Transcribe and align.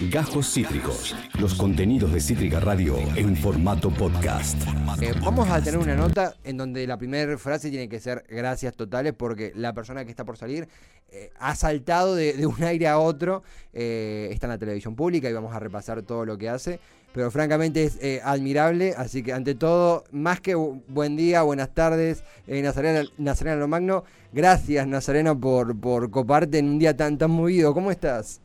Gajos 0.00 0.52
Cítricos. 0.52 1.16
Los 1.40 1.54
contenidos 1.54 2.12
de 2.12 2.20
Cítrica 2.20 2.60
Radio 2.60 2.98
en 3.16 3.34
formato 3.34 3.90
podcast. 3.90 4.60
Eh, 5.00 5.14
vamos 5.24 5.48
a 5.48 5.62
tener 5.62 5.80
una 5.80 5.96
nota 5.96 6.34
en 6.44 6.58
donde 6.58 6.86
la 6.86 6.98
primera 6.98 7.38
frase 7.38 7.70
tiene 7.70 7.88
que 7.88 7.98
ser 7.98 8.22
gracias 8.28 8.74
totales 8.74 9.14
porque 9.14 9.52
la 9.54 9.72
persona 9.72 10.04
que 10.04 10.10
está 10.10 10.26
por 10.26 10.36
salir 10.36 10.68
eh, 11.10 11.30
ha 11.38 11.54
saltado 11.54 12.14
de, 12.14 12.46
un 12.46 12.62
aire 12.62 12.88
a 12.88 12.98
otro. 12.98 13.42
Eh, 13.72 14.28
está 14.32 14.46
en 14.46 14.50
la 14.50 14.58
televisión 14.58 14.94
pública 14.94 15.30
y 15.30 15.32
vamos 15.32 15.54
a 15.54 15.60
repasar 15.60 16.02
todo 16.02 16.26
lo 16.26 16.36
que 16.36 16.50
hace. 16.50 16.78
Pero 17.14 17.30
francamente 17.30 17.84
es 17.84 17.98
admirable. 18.22 18.92
Así 18.98 19.22
que 19.22 19.32
ante 19.32 19.54
todo, 19.54 20.04
más 20.12 20.42
que 20.42 20.54
buen 20.54 21.16
día, 21.16 21.40
buenas 21.40 21.72
tardes, 21.72 22.22
Nazarena, 22.46 23.08
Nazarena 23.16 23.56
Lomagno. 23.56 24.04
Gracias 24.34 24.86
Nazarena 24.86 25.34
por, 25.34 25.74
por 25.80 26.10
coparte 26.10 26.58
en 26.58 26.68
un 26.68 26.78
día 26.78 26.94
tan, 26.94 27.16
tan 27.16 27.30
movido. 27.30 27.72
¿Cómo 27.72 27.90
estás? 27.90 28.42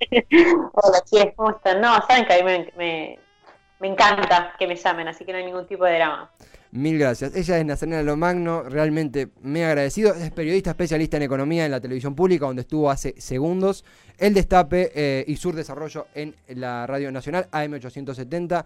Hola, 0.72 1.00
chicos, 1.04 1.32
¿cómo 1.36 1.50
están? 1.50 1.80
No, 1.80 1.94
saben 2.06 2.26
que 2.26 2.34
a 2.34 2.44
mí 2.44 2.66
me, 2.76 3.18
encanta 3.80 4.54
que 4.58 4.66
me 4.66 4.76
llamen, 4.76 5.08
así 5.08 5.24
que 5.24 5.32
no 5.32 5.38
hay 5.38 5.44
ningún 5.44 5.66
tipo 5.66 5.84
de 5.84 5.94
drama. 5.94 6.30
Mil 6.70 6.98
gracias. 6.98 7.36
Ella 7.36 7.58
es 7.58 7.64
Nazarena 7.64 8.02
Lomagno, 8.02 8.64
realmente 8.64 9.28
me 9.42 9.64
ha 9.64 9.68
agradecido. 9.68 10.12
Es 10.12 10.30
periodista 10.32 10.70
especialista 10.70 11.16
en 11.16 11.22
economía 11.22 11.64
en 11.64 11.70
la 11.70 11.80
televisión 11.80 12.16
pública, 12.16 12.46
donde 12.46 12.62
estuvo 12.62 12.90
hace 12.90 13.14
segundos. 13.20 13.84
El 14.18 14.34
Destape 14.34 14.90
eh, 14.94 15.24
y 15.28 15.36
Sur 15.36 15.54
Desarrollo 15.54 16.08
en 16.14 16.34
la 16.48 16.86
Radio 16.86 17.12
Nacional, 17.12 17.48
AM870. 17.52 18.64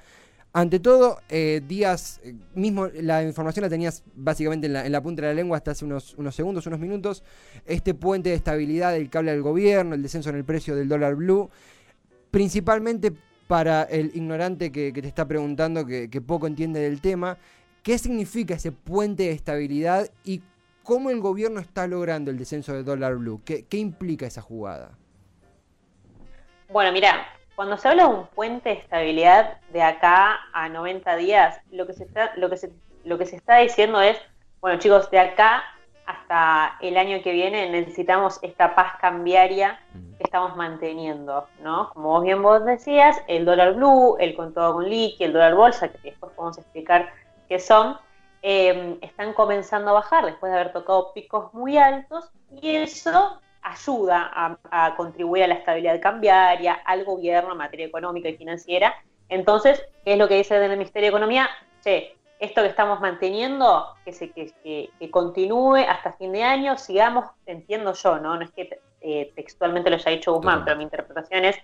Ante 0.53 0.81
todo, 0.81 1.21
eh, 1.29 1.61
Díaz, 1.67 2.21
eh, 2.25 2.35
mismo 2.55 2.87
la 2.87 3.23
información 3.23 3.65
la 3.65 3.69
tenías 3.69 4.03
básicamente 4.15 4.67
en 4.67 4.93
la, 4.93 5.03
punta 5.03 5.23
de 5.23 5.29
la 5.29 5.35
lengua 5.35 5.59
hasta 5.59 5.73
hace 5.73 5.85
unos, 5.85 6.15
unos, 6.15 6.35
segundos, 6.35 6.67
unos 6.67 6.81
minutos. 6.81 7.23
Este 7.67 7.93
puente 7.93 8.31
de 8.31 8.37
estabilidad 8.37 8.93
del 8.93 9.11
cable 9.11 9.33
del 9.33 9.43
gobierno, 9.43 9.95
el 9.95 10.03
descenso 10.03 10.31
en 10.31 10.37
el 10.37 10.45
precio 10.45 10.75
del 10.75 10.89
dólar 10.89 11.17
blue, 11.17 11.51
principalmente 12.31 13.13
para 13.47 13.83
el 13.83 14.11
ignorante 14.15 14.73
que, 14.73 14.93
te 14.93 15.07
está 15.07 15.29
preguntando, 15.29 15.85
que, 15.87 16.23
poco 16.27 16.47
entiende 16.47 16.81
del 16.81 17.01
tema, 17.01 17.37
¿qué 17.83 17.99
significa 17.99 18.55
ese 18.55 18.73
puente 18.73 19.25
de 19.25 19.33
estabilidad 19.33 20.11
y 20.25 20.43
cómo 20.83 21.11
el 21.11 21.21
gobierno 21.21 21.61
está 21.61 21.87
logrando 21.87 22.31
el 22.31 22.39
descenso 22.39 22.73
del 22.73 22.85
dólar 22.85 23.17
blue? 23.17 23.43
¿Qué, 23.45 23.65
qué 23.65 23.77
implica 23.77 24.27
esa 24.27 24.41
jugada? 24.41 24.97
Bueno, 26.71 26.93
mira, 26.93 27.27
cuando 27.59 27.77
se 27.77 27.89
habla 27.89 28.05
de 28.05 28.15
un 28.15 28.27
puente 28.29 28.69
de 28.69 28.77
estabilidad 28.77 29.59
de 29.73 29.83
acá 29.83 30.39
a 30.53 30.69
90 30.69 31.17
días, 31.17 31.61
lo 31.73 31.89
que 31.89 31.93
se 31.93 32.05
está, 32.05 32.31
lo 32.37 32.49
que 32.49 32.57
se, 32.57 32.71
lo 33.03 33.19
que 33.19 33.27
se 33.27 33.35
está 33.35 33.57
diciendo 33.57 34.01
es, 34.01 34.17
bueno 34.61 34.79
chicos, 34.79 35.11
de 35.11 35.19
acá 35.19 35.65
hasta 36.07 36.77
el 36.81 36.97
año 36.97 37.21
que 37.21 37.33
viene 37.33 37.69
necesitamos 37.69 38.39
esta 38.43 38.77
paz 38.77 38.93
cambiaria 39.01 39.81
que 39.93 40.23
estamos 40.23 40.55
manteniendo, 40.55 41.49
¿no? 41.61 41.91
Como 41.95 42.11
vos 42.11 42.23
bien 42.23 42.45
vos 42.45 42.65
decías, 42.65 43.21
el 43.27 43.45
dólar 43.45 43.75
blue, 43.75 44.17
el 44.21 44.37
contado 44.37 44.75
con 44.75 44.89
liqui, 44.89 45.25
el 45.25 45.33
dólar 45.33 45.57
bolsa, 45.57 45.89
que 45.89 45.99
después 45.99 46.31
podemos 46.35 46.59
explicar 46.59 47.13
qué 47.49 47.59
son, 47.59 47.99
eh, 48.43 48.99
están 49.03 49.33
comenzando 49.33 49.91
a 49.91 49.95
bajar 49.95 50.27
después 50.27 50.53
de 50.53 50.61
haber 50.61 50.73
tocado 50.73 51.13
picos 51.13 51.53
muy 51.53 51.77
altos 51.77 52.31
y 52.63 52.77
eso 52.77 53.41
ayuda 53.63 54.59
a, 54.71 54.95
contribuir 54.97 55.45
a 55.45 55.49
la 55.49 55.55
estabilidad 55.55 56.01
cambiaria, 56.01 56.75
al 56.85 57.05
gobierno 57.05 57.53
en 57.53 57.59
materia 57.59 57.87
económica 57.87 58.29
y 58.29 58.37
financiera. 58.37 58.95
Entonces, 59.29 59.83
¿qué 60.05 60.13
es 60.13 60.19
lo 60.19 60.29
que 60.29 60.37
dice 60.37 60.57
el 60.57 60.71
Ministerio 60.71 61.07
de 61.07 61.17
Economía? 61.17 61.49
Che, 61.83 62.17
esto 62.39 62.63
que 62.63 62.69
estamos 62.69 63.01
manteniendo, 63.01 63.95
que, 64.05 64.13
se, 64.13 64.31
que, 64.31 64.91
continúe 65.11 65.85
hasta 65.89 66.13
fin 66.13 66.33
de 66.33 66.45
año, 66.45 66.79
sigamos, 66.79 67.27
entiendo 67.47 67.93
yo, 67.95 68.19
¿no? 68.19 68.37
No 68.37 68.45
es 68.45 68.51
que 68.53 68.81
eh, 69.01 69.33
textualmente 69.35 69.91
lo 69.91 69.97
haya 69.97 70.11
dicho 70.11 70.33
Guzmán, 70.33 70.65
pero 70.65 70.77
mi 70.77 70.85
interpretación 70.85 71.45
es, 71.45 71.57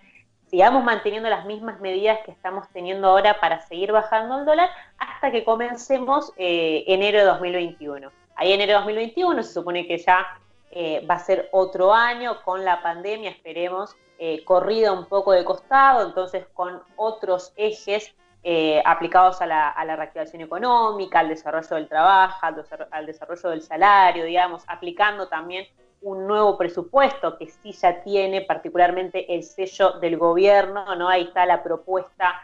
sigamos 0.46 0.84
manteniendo 0.84 1.28
las 1.28 1.46
mismas 1.46 1.80
medidas 1.80 2.18
que 2.24 2.32
estamos 2.32 2.68
teniendo 2.72 3.08
ahora 3.08 3.40
para 3.40 3.60
seguir 3.60 3.92
bajando 3.92 4.40
el 4.40 4.44
dólar 4.44 4.68
hasta 4.98 5.30
que 5.30 5.44
comencemos 5.44 6.32
eh, 6.36 6.84
enero 6.86 7.18
de 7.18 7.24
2021. 7.24 8.10
Ahí 8.36 8.52
enero 8.52 8.72
de 8.72 8.78
2021 8.78 9.42
se 9.42 9.52
supone 9.52 9.86
que 9.86 9.98
ya 9.98 10.26
eh, 10.76 11.06
va 11.08 11.14
a 11.14 11.18
ser 11.20 11.48
otro 11.52 11.94
año 11.94 12.42
con 12.42 12.64
la 12.64 12.82
pandemia, 12.82 13.30
esperemos, 13.30 13.96
eh, 14.18 14.42
corrida 14.42 14.90
un 14.90 15.06
poco 15.06 15.30
de 15.30 15.44
costado, 15.44 16.04
entonces 16.04 16.48
con 16.52 16.82
otros 16.96 17.52
ejes 17.54 18.12
eh, 18.42 18.82
aplicados 18.84 19.40
a 19.40 19.46
la, 19.46 19.72
reactivación 19.96 20.42
económica, 20.42 21.20
al 21.20 21.28
desarrollo 21.28 21.76
del 21.76 21.88
trabajo, 21.88 22.44
al, 22.90 23.06
desarrollo 23.06 23.50
del 23.50 23.62
salario, 23.62 24.24
digamos, 24.24 24.64
aplicando 24.66 25.28
también 25.28 25.64
un 26.02 26.26
nuevo 26.26 26.58
presupuesto 26.58 27.38
que 27.38 27.46
sí 27.46 27.70
ya 27.70 28.02
tiene 28.02 28.40
particularmente 28.40 29.32
el 29.32 29.44
sello 29.44 29.92
del 30.00 30.18
gobierno, 30.18 30.96
¿no? 30.96 31.08
Ahí 31.08 31.22
está 31.22 31.46
la 31.46 31.62
propuesta 31.62 32.34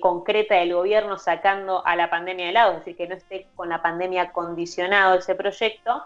concreta 0.00 0.54
del 0.54 0.72
gobierno 0.72 1.18
sacando 1.18 1.84
a 1.84 1.96
la 1.96 2.08
pandemia 2.08 2.46
de 2.46 2.52
lado, 2.52 2.70
es 2.70 2.78
decir, 2.78 2.96
que 2.96 3.08
no 3.08 3.16
esté 3.16 3.48
con 3.56 3.68
la 3.68 3.82
pandemia 3.82 4.30
condicionado 4.30 5.16
ese 5.16 5.34
proyecto. 5.34 6.04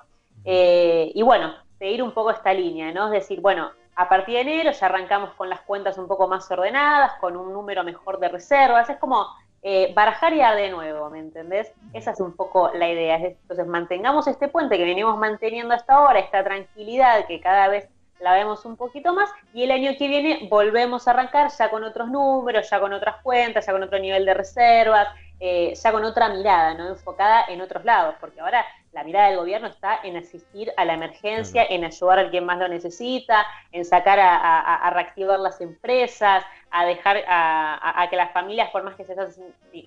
Eh, 0.50 1.12
y 1.14 1.22
bueno, 1.22 1.52
seguir 1.78 2.02
un 2.02 2.12
poco 2.12 2.30
esta 2.30 2.54
línea, 2.54 2.90
¿no? 2.90 3.06
Es 3.06 3.12
decir, 3.12 3.42
bueno, 3.42 3.70
a 3.96 4.08
partir 4.08 4.36
de 4.36 4.40
enero 4.40 4.72
ya 4.72 4.86
arrancamos 4.86 5.34
con 5.34 5.50
las 5.50 5.60
cuentas 5.60 5.98
un 5.98 6.08
poco 6.08 6.26
más 6.26 6.50
ordenadas, 6.50 7.12
con 7.20 7.36
un 7.36 7.52
número 7.52 7.84
mejor 7.84 8.18
de 8.18 8.30
reservas, 8.30 8.88
es 8.88 8.96
como 8.96 9.26
eh, 9.60 9.92
barajar 9.94 10.32
y 10.32 10.38
dar 10.38 10.56
de 10.56 10.70
nuevo, 10.70 11.10
¿me 11.10 11.18
entendés? 11.18 11.70
Esa 11.92 12.12
es 12.12 12.20
un 12.20 12.34
poco 12.34 12.70
la 12.72 12.88
idea. 12.88 13.16
Entonces, 13.16 13.66
mantengamos 13.66 14.26
este 14.26 14.48
puente 14.48 14.78
que 14.78 14.84
venimos 14.84 15.18
manteniendo 15.18 15.74
hasta 15.74 15.92
ahora, 15.92 16.18
esta 16.18 16.42
tranquilidad 16.42 17.26
que 17.26 17.40
cada 17.40 17.68
vez 17.68 17.86
la 18.18 18.32
vemos 18.32 18.64
un 18.64 18.76
poquito 18.76 19.12
más 19.12 19.30
y 19.52 19.64
el 19.64 19.70
año 19.70 19.92
que 19.98 20.08
viene 20.08 20.48
volvemos 20.50 21.06
a 21.06 21.10
arrancar 21.10 21.50
ya 21.56 21.70
con 21.70 21.84
otros 21.84 22.08
números, 22.08 22.68
ya 22.70 22.80
con 22.80 22.94
otras 22.94 23.16
cuentas, 23.22 23.66
ya 23.66 23.72
con 23.72 23.82
otro 23.82 23.98
nivel 23.98 24.24
de 24.24 24.32
reservas, 24.32 25.08
eh, 25.40 25.72
ya 25.74 25.92
con 25.92 26.04
otra 26.04 26.28
mirada, 26.30 26.74
¿no? 26.74 26.88
Enfocada 26.88 27.44
en 27.48 27.60
otros 27.60 27.84
lados, 27.84 28.16
porque 28.20 28.40
ahora 28.40 28.64
la 28.92 29.04
mirada 29.04 29.28
del 29.28 29.38
gobierno 29.38 29.68
está 29.68 30.00
en 30.02 30.16
asistir 30.16 30.72
a 30.76 30.84
la 30.84 30.94
emergencia, 30.94 31.64
en 31.68 31.84
ayudar 31.84 32.18
a 32.18 32.30
quien 32.30 32.44
más 32.44 32.58
lo 32.58 32.66
necesita, 32.66 33.46
en 33.70 33.84
sacar 33.84 34.18
a, 34.20 34.90
reactivar 34.92 35.38
las 35.38 35.60
empresas, 35.60 36.44
a 36.70 36.84
dejar 36.84 37.22
a, 37.28 38.06
que 38.10 38.16
las 38.16 38.32
familias, 38.32 38.70
por 38.70 38.82
más 38.82 38.96
que 38.96 39.04
se 39.04 39.12
hayan 39.12 39.28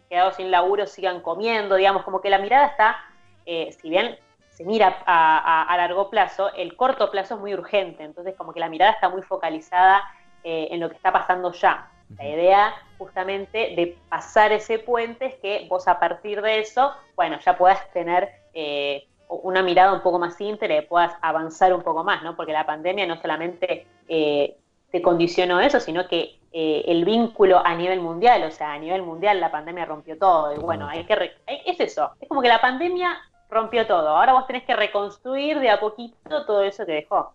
quedado 0.07 0.31
sin 0.31 0.51
laburo, 0.51 0.87
sigan 0.87 1.19
comiendo, 1.19 1.75
digamos, 1.75 2.03
como 2.03 2.21
que 2.21 2.29
la 2.29 2.37
mirada 2.37 2.67
está, 2.67 2.97
eh, 3.45 3.75
si 3.81 3.89
bien 3.89 4.17
se 4.51 4.63
mira 4.63 5.03
a, 5.05 5.75
largo 5.75 6.09
plazo, 6.09 6.53
el 6.53 6.77
corto 6.77 7.11
plazo 7.11 7.35
es 7.35 7.41
muy 7.41 7.53
urgente, 7.53 8.03
entonces 8.03 8.35
como 8.37 8.53
que 8.53 8.61
la 8.61 8.69
mirada 8.69 8.91
está 8.91 9.09
muy 9.09 9.21
focalizada 9.21 10.03
eh, 10.45 10.69
en 10.71 10.79
lo 10.79 10.89
que 10.89 10.95
está 10.95 11.11
pasando 11.11 11.51
ya. 11.51 11.90
La 12.17 12.27
idea 12.27 12.73
justamente 12.97 13.73
de 13.75 13.97
pasar 14.09 14.51
ese 14.51 14.79
puente 14.79 15.25
es 15.25 15.35
que 15.35 15.65
vos 15.69 15.87
a 15.87 15.99
partir 15.99 16.41
de 16.41 16.59
eso, 16.59 16.91
bueno, 17.15 17.39
ya 17.43 17.57
puedas 17.57 17.91
tener 17.93 18.29
eh, 18.53 19.07
una 19.27 19.63
mirada 19.63 19.93
un 19.93 20.01
poco 20.01 20.19
más 20.19 20.39
íntegra 20.39 20.77
y 20.77 20.81
puedas 20.81 21.13
avanzar 21.21 21.73
un 21.73 21.81
poco 21.81 22.03
más, 22.03 22.21
¿no? 22.21 22.35
Porque 22.35 22.51
la 22.51 22.65
pandemia 22.65 23.07
no 23.07 23.19
solamente 23.19 23.87
eh, 24.07 24.57
te 24.91 25.01
condicionó 25.01 25.59
eso, 25.61 25.79
sino 25.79 26.07
que 26.07 26.37
eh, 26.51 26.83
el 26.85 27.05
vínculo 27.05 27.65
a 27.65 27.73
nivel 27.75 28.01
mundial, 28.01 28.43
o 28.43 28.51
sea, 28.51 28.73
a 28.73 28.77
nivel 28.77 29.01
mundial 29.01 29.39
la 29.39 29.51
pandemia 29.51 29.85
rompió 29.85 30.17
todo. 30.17 30.53
Y 30.53 30.59
bueno, 30.59 30.87
hay 30.87 31.05
que 31.05 31.31
es 31.47 31.79
eso, 31.79 32.11
es 32.19 32.27
como 32.27 32.41
que 32.41 32.49
la 32.49 32.61
pandemia 32.61 33.17
rompió 33.49 33.87
todo. 33.87 34.09
Ahora 34.09 34.33
vos 34.33 34.47
tenés 34.47 34.63
que 34.63 34.75
reconstruir 34.75 35.59
de 35.59 35.69
a 35.69 35.79
poquito 35.79 36.45
todo 36.45 36.61
eso 36.63 36.85
que 36.85 36.91
dejó. 36.91 37.33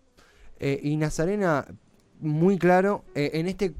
y 0.59 0.95
Nazarena, 0.97 1.65
muy 2.19 2.57
claro, 2.57 3.03
en 3.15 3.47
este 3.47 3.73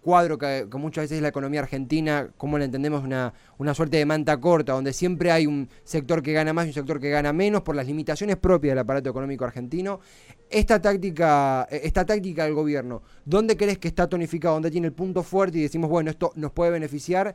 cuadro 0.00 0.38
que, 0.38 0.66
muchas 0.72 1.04
veces 1.04 1.16
es 1.16 1.22
la 1.22 1.28
economía 1.28 1.60
argentina, 1.60 2.28
como 2.36 2.58
la 2.58 2.64
entendemos, 2.64 3.04
una, 3.04 3.32
una 3.58 3.74
suerte 3.74 3.98
de 3.98 4.06
manta 4.06 4.40
corta, 4.40 4.72
donde 4.72 4.92
siempre 4.92 5.30
hay 5.30 5.46
un 5.46 5.68
sector 5.84 6.22
que 6.22 6.32
gana 6.32 6.52
más 6.52 6.66
y 6.66 6.68
un 6.68 6.74
sector 6.74 7.00
que 7.00 7.10
gana 7.10 7.32
menos 7.32 7.62
por 7.62 7.76
las 7.76 7.86
limitaciones 7.86 8.36
propias 8.36 8.72
del 8.72 8.78
aparato 8.78 9.10
económico 9.10 9.44
argentino. 9.44 10.00
Esta 10.48 10.80
táctica, 10.80 11.68
esta 11.70 12.04
táctica 12.04 12.44
del 12.44 12.54
gobierno, 12.54 13.02
¿dónde 13.24 13.56
crees 13.56 13.78
que 13.78 13.88
está 13.88 14.08
tonificado? 14.08 14.54
¿Dónde 14.54 14.70
tiene 14.70 14.88
el 14.88 14.94
punto 14.94 15.22
fuerte 15.22 15.58
y 15.58 15.62
decimos, 15.62 15.90
bueno, 15.90 16.10
esto 16.10 16.32
nos 16.34 16.52
puede 16.52 16.70
beneficiar? 16.70 17.34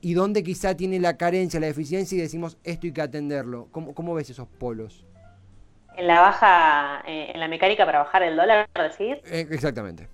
¿Y 0.00 0.14
dónde 0.14 0.42
quizá 0.42 0.76
tiene 0.76 1.00
la 1.00 1.16
carencia, 1.16 1.58
la 1.60 1.66
deficiencia 1.66 2.16
y 2.16 2.20
decimos, 2.20 2.58
esto 2.62 2.86
hay 2.86 2.92
que 2.92 3.02
atenderlo? 3.02 3.68
¿Cómo, 3.70 3.94
cómo 3.94 4.14
ves 4.14 4.30
esos 4.30 4.46
polos? 4.46 5.04
En 5.96 6.06
la 6.06 6.20
baja, 6.20 7.02
eh, 7.06 7.30
en 7.32 7.40
la 7.40 7.48
mecánica 7.48 7.86
para 7.86 8.00
bajar 8.00 8.22
el 8.22 8.36
dólar, 8.36 8.68
decís? 8.74 9.16
Eh, 9.30 9.46
exactamente. 9.50 10.08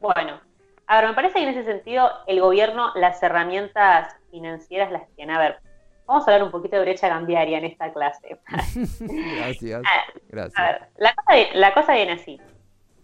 Bueno, 0.00 0.40
a 0.88 0.96
ver, 0.96 1.10
me 1.10 1.14
parece 1.14 1.34
que 1.34 1.42
en 1.42 1.50
ese 1.50 1.64
sentido 1.64 2.10
el 2.26 2.40
gobierno, 2.40 2.92
las 2.94 3.22
herramientas 3.22 4.16
financieras 4.30 4.90
las 4.90 5.06
tiene. 5.14 5.34
A 5.34 5.38
ver, 5.38 5.58
vamos 6.06 6.26
a 6.26 6.30
hablar 6.30 6.44
un 6.44 6.50
poquito 6.50 6.76
de 6.76 6.82
brecha 6.82 7.10
cambiaria 7.10 7.58
en 7.58 7.66
esta 7.66 7.92
clase. 7.92 8.40
gracias. 9.36 9.82
gracias. 10.28 10.58
A 10.58 11.34
ver, 11.34 11.50
la 11.52 11.74
cosa, 11.74 11.92
viene 11.92 12.12
así. 12.12 12.40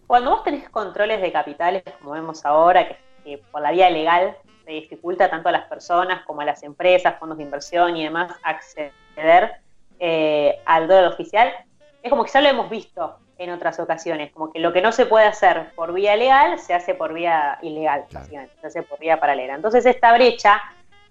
Cuando 0.07 0.31
vos 0.31 0.43
tenés 0.43 0.67
controles 0.69 1.21
de 1.21 1.31
capitales, 1.31 1.83
como 1.99 2.13
vemos 2.13 2.43
ahora, 2.43 2.87
que, 3.23 3.37
por 3.51 3.61
la 3.61 3.71
vía 3.71 3.91
legal 3.91 4.35
se 4.65 4.71
dificulta 4.71 5.29
tanto 5.29 5.49
a 5.49 5.51
las 5.51 5.67
personas 5.67 6.25
como 6.25 6.41
a 6.41 6.45
las 6.45 6.63
empresas, 6.63 7.19
fondos 7.19 7.37
de 7.37 7.43
inversión 7.43 7.95
y 7.95 8.03
demás 8.03 8.33
acceder 8.41 9.61
eh, 9.99 10.59
al 10.65 10.87
dólar 10.87 11.13
oficial, 11.13 11.53
es 12.01 12.09
como 12.09 12.23
que 12.23 12.31
ya 12.31 12.41
lo 12.41 12.49
hemos 12.49 12.67
visto 12.67 13.19
en 13.37 13.49
otras 13.51 13.79
ocasiones, 13.79 14.31
como 14.31 14.51
que 14.51 14.59
lo 14.59 14.71
que 14.71 14.81
no 14.81 14.91
se 14.91 15.05
puede 15.05 15.25
hacer 15.25 15.71
por 15.75 15.93
vía 15.93 16.15
legal 16.15 16.59
se 16.59 16.73
hace 16.73 16.95
por 16.95 17.13
vía 17.13 17.57
ilegal, 17.61 18.05
se 18.09 18.67
hace 18.67 18.83
por 18.83 18.99
vía 18.99 19.19
paralela. 19.19 19.55
Entonces 19.55 19.85
esta 19.85 20.13
brecha 20.13 20.61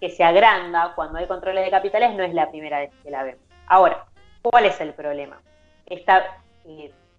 que 0.00 0.10
se 0.10 0.24
agranda 0.24 0.92
cuando 0.94 1.18
hay 1.18 1.26
controles 1.26 1.64
de 1.64 1.70
capitales 1.70 2.14
no 2.14 2.22
es 2.22 2.34
la 2.34 2.50
primera 2.50 2.78
vez 2.78 2.90
que 3.02 3.10
la 3.10 3.22
vemos. 3.22 3.42
Ahora, 3.66 4.04
¿cuál 4.42 4.66
es 4.66 4.80
el 4.80 4.92
problema? 4.92 5.40
Esta, 5.86 6.38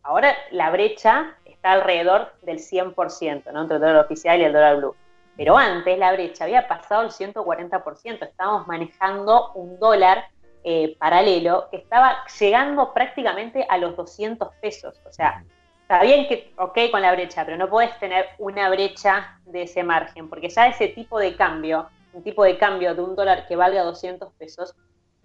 ahora 0.04 0.36
la 0.52 0.70
brecha 0.72 1.36
está 1.46 1.74
alrededor 1.74 2.34
del 2.42 2.60
100%, 2.60 3.52
¿no? 3.52 3.62
entre 3.62 3.76
el 3.76 3.82
dólar 3.82 4.06
oficial 4.06 4.40
y 4.40 4.44
el 4.44 4.54
dólar 4.54 4.78
blue. 4.78 4.96
Pero 5.38 5.58
antes 5.58 5.98
la 5.98 6.14
brecha 6.14 6.46
había 6.46 6.68
pasado 6.68 7.04
el 7.04 7.10
140%, 7.10 8.24
estábamos 8.24 8.68
manejando 8.68 9.52
un 9.54 9.78
dólar 9.80 10.26
eh, 10.68 10.96
paralelo 10.98 11.68
que 11.70 11.78
estaba 11.78 12.26
llegando 12.40 12.92
prácticamente 12.92 13.68
a 13.70 13.78
los 13.78 13.96
200 13.96 14.50
pesos. 14.60 15.00
O 15.08 15.14
sea, 15.14 15.46
está 15.82 16.02
bien 16.02 16.28
que, 16.28 16.52
ok, 16.58 16.90
con 16.90 17.04
la 17.04 17.12
brecha, 17.12 17.46
pero 17.46 17.56
no 17.56 17.70
puedes 17.70 17.96
tener 18.00 18.26
una 18.40 18.68
brecha 18.70 19.40
de 19.46 19.62
ese 19.62 19.84
margen, 19.84 20.28
porque 20.28 20.50
ya 20.50 20.66
ese 20.66 20.88
tipo 20.88 21.20
de 21.20 21.36
cambio, 21.36 21.88
un 22.14 22.24
tipo 22.24 22.44
de 22.44 22.58
cambio 22.58 22.96
de 22.96 23.02
un 23.04 23.16
dólar 23.16 23.48
que 23.48 23.56
valga 23.56 23.84
200 23.84 24.34
pesos, 24.34 24.74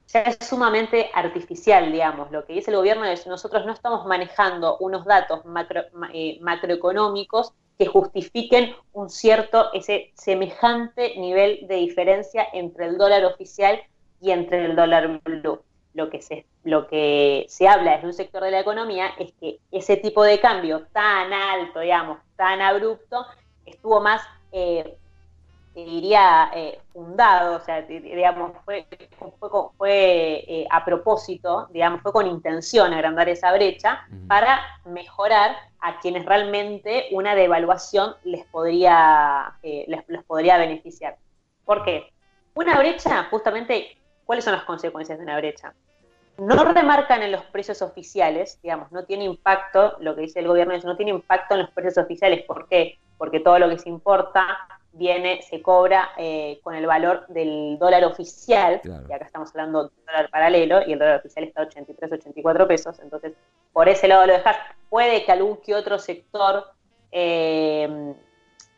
ya 0.09 0.21
es 0.23 0.37
sumamente 0.47 1.11
artificial, 1.15 1.91
digamos. 1.91 2.31
Lo 2.31 2.45
que 2.45 2.53
dice 2.53 2.71
el 2.71 2.77
gobierno 2.77 3.07
es 3.07 3.27
nosotros 3.27 3.65
no 3.65 3.73
estamos 3.73 4.05
manejando 4.05 4.77
unos 4.79 5.07
datos 5.07 5.41
eh, 6.13 6.39
macroeconómicos 6.43 7.55
que 7.79 7.87
justifiquen 7.87 8.75
un 8.93 9.09
cierto, 9.09 9.73
ese 9.73 10.13
semejante 10.15 11.17
nivel 11.17 11.67
de 11.67 11.77
diferencia 11.77 12.47
entre 12.53 12.85
el 12.85 12.99
dólar 12.99 13.25
oficial 13.25 13.81
y 14.21 14.31
entre 14.31 14.65
el 14.65 14.77
dólar 14.77 15.21
blue. 15.25 15.63
Lo 15.93 16.09
que 16.09 16.23
se, 16.23 16.47
lo 16.63 16.87
que 16.87 17.47
se 17.49 17.67
habla 17.67 17.93
desde 17.93 18.07
un 18.07 18.13
sector 18.13 18.45
de 18.45 18.53
la 18.53 18.61
economía 18.61 19.09
es 19.19 19.33
que 19.41 19.59
ese 19.73 19.97
tipo 19.97 20.23
de 20.23 20.39
cambio 20.41 20.87
tan 20.93 21.33
alto, 21.33 21.81
digamos, 21.81 22.19
tan 22.37 22.61
abrupto, 22.61 23.27
estuvo 23.67 24.01
más, 24.01 24.23
eh, 24.53 24.97
diría, 25.75 26.51
eh, 26.55 26.81
fundado, 26.93 27.57
o 27.57 27.61
sea, 27.61 27.83
digamos, 27.83 28.53
fue, 28.65 28.87
fue, 29.77 30.45
eh, 30.47 30.67
a 30.71 30.85
propósito, 30.85 31.67
digamos, 31.71 32.03
fue 32.03 32.13
con 32.13 32.27
intención 32.29 32.93
agrandar 32.93 33.29
esa 33.29 33.53
brecha 33.53 34.07
para 34.29 34.61
mejorar 34.85 35.57
a 35.81 35.99
quienes 35.99 36.25
realmente 36.25 37.09
una 37.11 37.35
devaluación 37.35 38.15
les 38.23 38.45
podría, 38.47 39.55
les, 39.63 40.09
les 40.09 40.25
podría 40.25 40.57
beneficiar. 40.57 41.17
¿Por 41.65 41.85
qué? 41.85 42.13
Una 42.55 42.79
brecha 42.79 43.25
justamente 43.31 43.97
¿Cuáles 44.31 44.45
son 44.45 44.55
las 44.55 44.63
consecuencias 44.63 45.19
de 45.19 45.25
una 45.25 45.37
brecha? 45.39 45.75
No 46.39 46.63
remarcan 46.73 47.21
en 47.21 47.33
los 47.33 47.43
precios 47.47 47.83
oficiales, 47.83 48.61
digamos, 48.63 48.93
no 48.93 49.05
tiene 49.05 49.25
impacto, 49.25 49.97
lo 49.99 50.15
que 50.15 50.21
dice 50.21 50.39
el 50.39 50.47
gobierno 50.47 50.73
es 50.73 50.85
no 50.85 50.97
tiene 50.97 51.11
impacto 51.11 51.55
en 51.55 51.63
los 51.63 51.71
precios 51.71 51.99
oficiales. 51.99 52.45
¿Por 52.45 52.69
qué? 52.69 53.01
Porque 53.19 53.41
todo 53.41 53.59
lo 53.59 53.69
que 53.69 53.79
se 53.79 53.89
importa 53.89 54.57
viene, 54.93 55.43
se 55.43 55.61
cobra 55.61 56.11
eh, 56.17 56.61
con 56.63 56.77
el 56.77 56.87
valor 56.87 57.27
del 57.27 57.77
dólar 57.81 58.05
oficial, 58.05 58.81
y 58.85 59.13
acá 59.13 59.25
estamos 59.25 59.51
hablando 59.51 59.89
de 59.89 59.91
dólar 60.07 60.31
paralelo, 60.31 60.83
y 60.87 60.93
el 60.93 61.01
dólar 61.01 61.19
oficial 61.19 61.47
está 61.47 61.63
a 61.63 61.65
83, 61.65 62.13
84 62.13 62.69
pesos, 62.69 63.01
entonces 63.01 63.33
por 63.73 63.89
ese 63.89 64.07
lado 64.07 64.27
lo 64.27 64.35
dejas. 64.35 64.59
Puede 64.89 65.25
que 65.25 65.33
algún 65.33 65.57
que 65.57 65.75
otro 65.75 65.99
sector, 65.99 66.67
eh, 67.11 68.15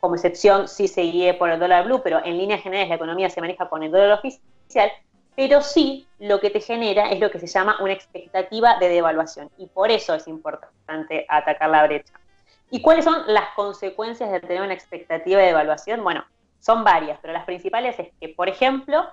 como 0.00 0.14
excepción, 0.14 0.66
sí 0.66 0.88
se 0.88 1.02
guíe 1.02 1.34
por 1.34 1.50
el 1.50 1.60
dólar 1.60 1.84
blue, 1.84 2.00
pero 2.02 2.24
en 2.24 2.38
líneas 2.38 2.62
generales 2.62 2.88
la 2.88 2.94
economía 2.94 3.28
se 3.28 3.42
maneja 3.42 3.68
con 3.68 3.82
el 3.82 3.92
dólar 3.92 4.12
oficial, 4.12 4.90
pero 5.34 5.62
sí 5.62 6.06
lo 6.18 6.40
que 6.40 6.50
te 6.50 6.60
genera 6.60 7.10
es 7.10 7.20
lo 7.20 7.30
que 7.30 7.38
se 7.38 7.46
llama 7.46 7.76
una 7.80 7.92
expectativa 7.92 8.78
de 8.78 8.88
devaluación 8.88 9.50
y 9.58 9.66
por 9.66 9.90
eso 9.90 10.14
es 10.14 10.28
importante 10.28 11.26
atacar 11.28 11.70
la 11.70 11.86
brecha. 11.86 12.12
¿Y 12.70 12.80
cuáles 12.80 13.04
son 13.04 13.22
las 13.26 13.50
consecuencias 13.54 14.30
de 14.30 14.40
tener 14.40 14.62
una 14.62 14.74
expectativa 14.74 15.40
de 15.40 15.48
devaluación? 15.48 16.02
Bueno, 16.02 16.24
son 16.58 16.84
varias, 16.84 17.18
pero 17.20 17.32
las 17.32 17.44
principales 17.44 17.98
es 17.98 18.08
que, 18.20 18.28
por 18.30 18.48
ejemplo, 18.48 19.06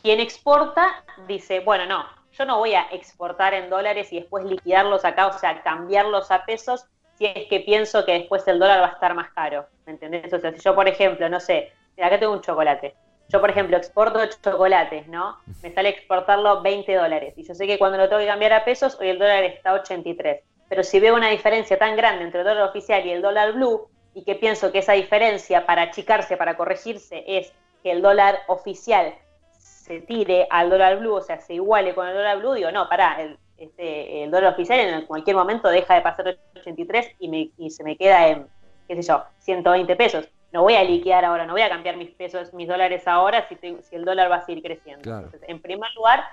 quien 0.00 0.20
exporta 0.20 1.04
dice, 1.28 1.60
bueno, 1.60 1.86
no, 1.86 2.04
yo 2.32 2.44
no 2.44 2.58
voy 2.58 2.74
a 2.74 2.82
exportar 2.90 3.54
en 3.54 3.70
dólares 3.70 4.12
y 4.12 4.20
después 4.20 4.44
liquidarlos 4.44 5.04
acá, 5.04 5.26
o 5.26 5.32
sea, 5.38 5.62
cambiarlos 5.62 6.30
a 6.30 6.44
pesos, 6.44 6.86
si 7.14 7.26
es 7.26 7.46
que 7.48 7.60
pienso 7.60 8.04
que 8.04 8.12
después 8.14 8.46
el 8.48 8.58
dólar 8.58 8.80
va 8.80 8.86
a 8.86 8.92
estar 8.92 9.14
más 9.14 9.30
caro. 9.32 9.66
¿Me 9.86 9.92
entendés? 9.92 10.32
O 10.32 10.38
sea, 10.38 10.52
si 10.52 10.60
yo, 10.60 10.74
por 10.74 10.88
ejemplo, 10.88 11.28
no 11.28 11.40
sé, 11.40 11.72
acá 12.02 12.18
tengo 12.18 12.32
un 12.32 12.40
chocolate, 12.40 12.96
yo, 13.28 13.40
por 13.40 13.50
ejemplo, 13.50 13.76
exporto 13.76 14.20
chocolates, 14.42 15.08
¿no? 15.08 15.38
Me 15.62 15.72
sale 15.72 15.88
exportarlo 15.88 16.60
20 16.62 16.94
dólares. 16.94 17.34
Y 17.36 17.44
yo 17.44 17.54
sé 17.54 17.66
que 17.66 17.78
cuando 17.78 17.96
lo 17.98 18.08
tengo 18.08 18.20
que 18.20 18.26
cambiar 18.26 18.52
a 18.52 18.64
pesos, 18.64 18.98
hoy 19.00 19.08
el 19.08 19.18
dólar 19.18 19.44
está 19.44 19.70
a 19.70 19.74
83. 19.74 20.42
Pero 20.68 20.82
si 20.82 21.00
veo 21.00 21.14
una 21.14 21.30
diferencia 21.30 21.78
tan 21.78 21.96
grande 21.96 22.24
entre 22.24 22.40
el 22.40 22.46
dólar 22.46 22.68
oficial 22.68 23.04
y 23.06 23.10
el 23.10 23.22
dólar 23.22 23.52
blue, 23.52 23.88
y 24.14 24.24
que 24.24 24.34
pienso 24.34 24.70
que 24.70 24.80
esa 24.80 24.92
diferencia 24.92 25.64
para 25.64 25.82
achicarse, 25.82 26.36
para 26.36 26.56
corregirse, 26.56 27.24
es 27.26 27.52
que 27.82 27.92
el 27.92 28.02
dólar 28.02 28.40
oficial 28.48 29.14
se 29.58 30.00
tire 30.00 30.46
al 30.50 30.68
dólar 30.68 30.98
blue, 30.98 31.14
o 31.14 31.20
sea, 31.22 31.40
se 31.40 31.54
iguale 31.54 31.94
con 31.94 32.06
el 32.06 32.14
dólar 32.14 32.38
blue, 32.38 32.52
digo, 32.52 32.70
no, 32.70 32.88
pará, 32.88 33.20
el, 33.20 33.38
este, 33.56 34.24
el 34.24 34.30
dólar 34.30 34.52
oficial 34.52 34.78
en 34.78 35.06
cualquier 35.06 35.36
momento 35.36 35.68
deja 35.68 35.94
de 35.94 36.02
pasar 36.02 36.36
83 36.56 37.16
y, 37.18 37.28
me, 37.28 37.50
y 37.56 37.70
se 37.70 37.82
me 37.82 37.96
queda 37.96 38.28
en, 38.28 38.46
qué 38.86 38.96
sé 38.96 39.02
yo, 39.02 39.24
120 39.38 39.96
pesos 39.96 40.28
no 40.52 40.62
voy 40.62 40.74
a 40.74 40.84
liquidar 40.84 41.24
ahora, 41.24 41.46
no 41.46 41.54
voy 41.54 41.62
a 41.62 41.68
cambiar 41.68 41.96
mis 41.96 42.10
pesos, 42.10 42.52
mis 42.52 42.68
dólares 42.68 43.08
ahora 43.08 43.48
si, 43.48 43.56
si 43.56 43.96
el 43.96 44.04
dólar 44.04 44.30
va 44.30 44.36
a 44.36 44.44
seguir 44.44 44.62
creciendo. 44.62 45.10
Entonces, 45.10 45.42
en 45.48 45.60
primer 45.60 45.90
lugar, 45.94 46.24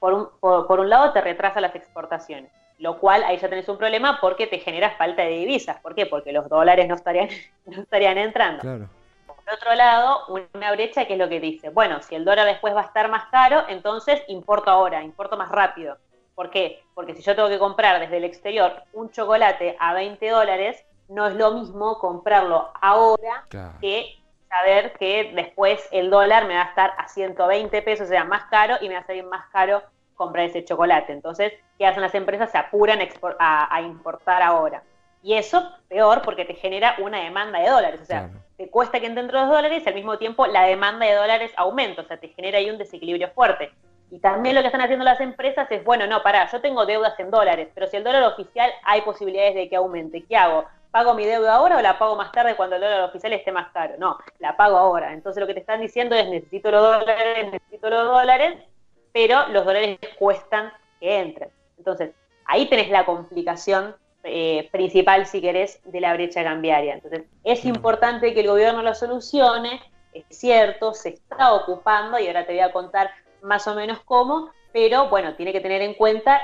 por 0.00 0.14
un, 0.14 0.28
por, 0.40 0.80
un, 0.80 0.88
lado 0.88 1.12
te 1.12 1.20
retrasa 1.20 1.60
las 1.60 1.74
exportaciones, 1.74 2.50
lo 2.78 2.98
cual 2.98 3.24
ahí 3.24 3.36
ya 3.36 3.48
tenés 3.48 3.68
un 3.68 3.78
problema 3.78 4.18
porque 4.20 4.46
te 4.46 4.58
genera 4.58 4.92
falta 4.92 5.22
de 5.22 5.30
divisas. 5.30 5.78
¿Por 5.80 5.94
qué? 5.94 6.06
Porque 6.06 6.32
los 6.32 6.48
dólares 6.48 6.88
no 6.88 6.94
estarían, 6.94 7.28
no 7.66 7.82
estarían 7.82 8.16
entrando. 8.18 8.88
Por 9.26 9.54
otro 9.54 9.74
lado, 9.74 10.26
una 10.28 10.72
brecha 10.72 11.04
que 11.06 11.14
es 11.14 11.18
lo 11.18 11.28
que 11.28 11.40
dice, 11.40 11.68
bueno, 11.68 12.00
si 12.00 12.14
el 12.14 12.24
dólar 12.24 12.46
después 12.46 12.74
va 12.74 12.82
a 12.82 12.86
estar 12.86 13.10
más 13.10 13.26
caro, 13.26 13.64
entonces 13.68 14.22
importo 14.28 14.70
ahora, 14.70 15.02
importo 15.02 15.36
más 15.36 15.50
rápido. 15.50 15.98
¿Por 16.34 16.48
qué? 16.48 16.82
Porque 16.94 17.14
si 17.14 17.22
yo 17.22 17.36
tengo 17.36 17.48
que 17.48 17.58
comprar 17.58 18.00
desde 18.00 18.16
el 18.16 18.24
exterior 18.24 18.84
un 18.94 19.10
chocolate 19.10 19.76
a 19.78 19.92
20 19.92 20.30
dólares, 20.30 20.82
no 21.12 21.26
es 21.26 21.34
lo 21.34 21.52
mismo 21.52 21.98
comprarlo 21.98 22.70
ahora 22.80 23.44
que 23.80 24.18
saber 24.48 24.92
que 24.94 25.32
después 25.34 25.88
el 25.92 26.10
dólar 26.10 26.46
me 26.46 26.54
va 26.54 26.62
a 26.62 26.68
estar 26.68 26.92
a 26.98 27.08
120 27.08 27.82
pesos, 27.82 28.06
o 28.06 28.10
sea, 28.10 28.24
más 28.24 28.44
caro 28.44 28.76
y 28.80 28.88
me 28.88 28.94
va 28.94 29.00
a 29.00 29.06
salir 29.06 29.24
más 29.24 29.46
caro 29.50 29.82
comprar 30.14 30.46
ese 30.46 30.64
chocolate. 30.64 31.12
Entonces, 31.12 31.52
¿qué 31.78 31.86
hacen 31.86 32.02
las 32.02 32.14
empresas? 32.14 32.50
Se 32.50 32.58
apuran 32.58 32.98
a, 33.38 33.80
importar 33.82 34.42
ahora. 34.42 34.82
Y 35.22 35.34
eso 35.34 35.70
peor 35.88 36.22
porque 36.22 36.44
te 36.44 36.54
genera 36.54 36.96
una 36.98 37.22
demanda 37.22 37.60
de 37.60 37.68
dólares. 37.68 38.00
O 38.02 38.04
sea, 38.04 38.30
te 38.56 38.68
cuesta 38.68 39.00
que 39.00 39.06
entren 39.06 39.28
los 39.28 39.48
dólares 39.48 39.82
y 39.84 39.88
al 39.88 39.94
mismo 39.94 40.18
tiempo 40.18 40.46
la 40.46 40.64
demanda 40.64 41.06
de 41.06 41.14
dólares 41.14 41.52
aumenta. 41.56 42.02
O 42.02 42.04
sea, 42.04 42.18
te 42.18 42.28
genera 42.28 42.58
ahí 42.58 42.70
un 42.70 42.78
desequilibrio 42.78 43.30
fuerte. 43.30 43.72
Y 44.10 44.18
también 44.18 44.54
lo 44.54 44.60
que 44.60 44.66
están 44.66 44.82
haciendo 44.82 45.06
las 45.06 45.20
empresas 45.20 45.66
es, 45.70 45.82
bueno, 45.84 46.06
no, 46.06 46.22
pará, 46.22 46.46
yo 46.50 46.60
tengo 46.60 46.84
deudas 46.84 47.18
en 47.18 47.30
dólares, 47.30 47.68
pero 47.72 47.86
si 47.86 47.96
el 47.96 48.04
dólar 48.04 48.24
oficial 48.24 48.70
hay 48.84 49.00
posibilidades 49.00 49.54
de 49.54 49.70
que 49.70 49.76
aumente, 49.76 50.22
¿qué 50.24 50.36
hago? 50.36 50.66
¿Pago 50.92 51.14
mi 51.14 51.24
deuda 51.24 51.54
ahora 51.54 51.78
o 51.78 51.80
la 51.80 51.98
pago 51.98 52.14
más 52.14 52.30
tarde 52.30 52.54
cuando 52.54 52.76
el 52.76 52.82
dólar 52.82 53.00
oficial 53.02 53.32
esté 53.32 53.50
más 53.50 53.72
caro? 53.72 53.94
No, 53.98 54.18
la 54.38 54.56
pago 54.56 54.76
ahora. 54.76 55.12
Entonces 55.12 55.40
lo 55.40 55.48
que 55.48 55.54
te 55.54 55.60
están 55.60 55.80
diciendo 55.80 56.14
es 56.14 56.28
necesito 56.28 56.70
los 56.70 56.82
dólares, 56.82 57.50
necesito 57.50 57.90
los 57.90 58.04
dólares, 58.04 58.58
pero 59.12 59.48
los 59.48 59.64
dólares 59.64 59.98
cuestan 60.18 60.72
que 61.00 61.18
entren. 61.18 61.50
Entonces, 61.78 62.12
ahí 62.44 62.68
tenés 62.68 62.90
la 62.90 63.04
complicación 63.04 63.96
eh, 64.22 64.68
principal, 64.70 65.26
si 65.26 65.40
querés, 65.40 65.80
de 65.84 66.00
la 66.00 66.12
brecha 66.12 66.44
cambiaria. 66.44 66.94
Entonces, 66.94 67.24
es 67.42 67.64
importante 67.64 68.34
que 68.34 68.40
el 68.40 68.48
gobierno 68.48 68.82
lo 68.82 68.94
solucione, 68.94 69.80
es 70.12 70.24
cierto, 70.28 70.94
se 70.94 71.08
está 71.08 71.54
ocupando 71.54 72.18
y 72.18 72.26
ahora 72.26 72.46
te 72.46 72.52
voy 72.52 72.60
a 72.60 72.72
contar 72.72 73.10
más 73.40 73.66
o 73.66 73.74
menos 73.74 74.00
cómo, 74.04 74.50
pero 74.72 75.08
bueno, 75.08 75.34
tiene 75.34 75.52
que 75.52 75.60
tener 75.60 75.82
en 75.82 75.94
cuenta 75.94 76.40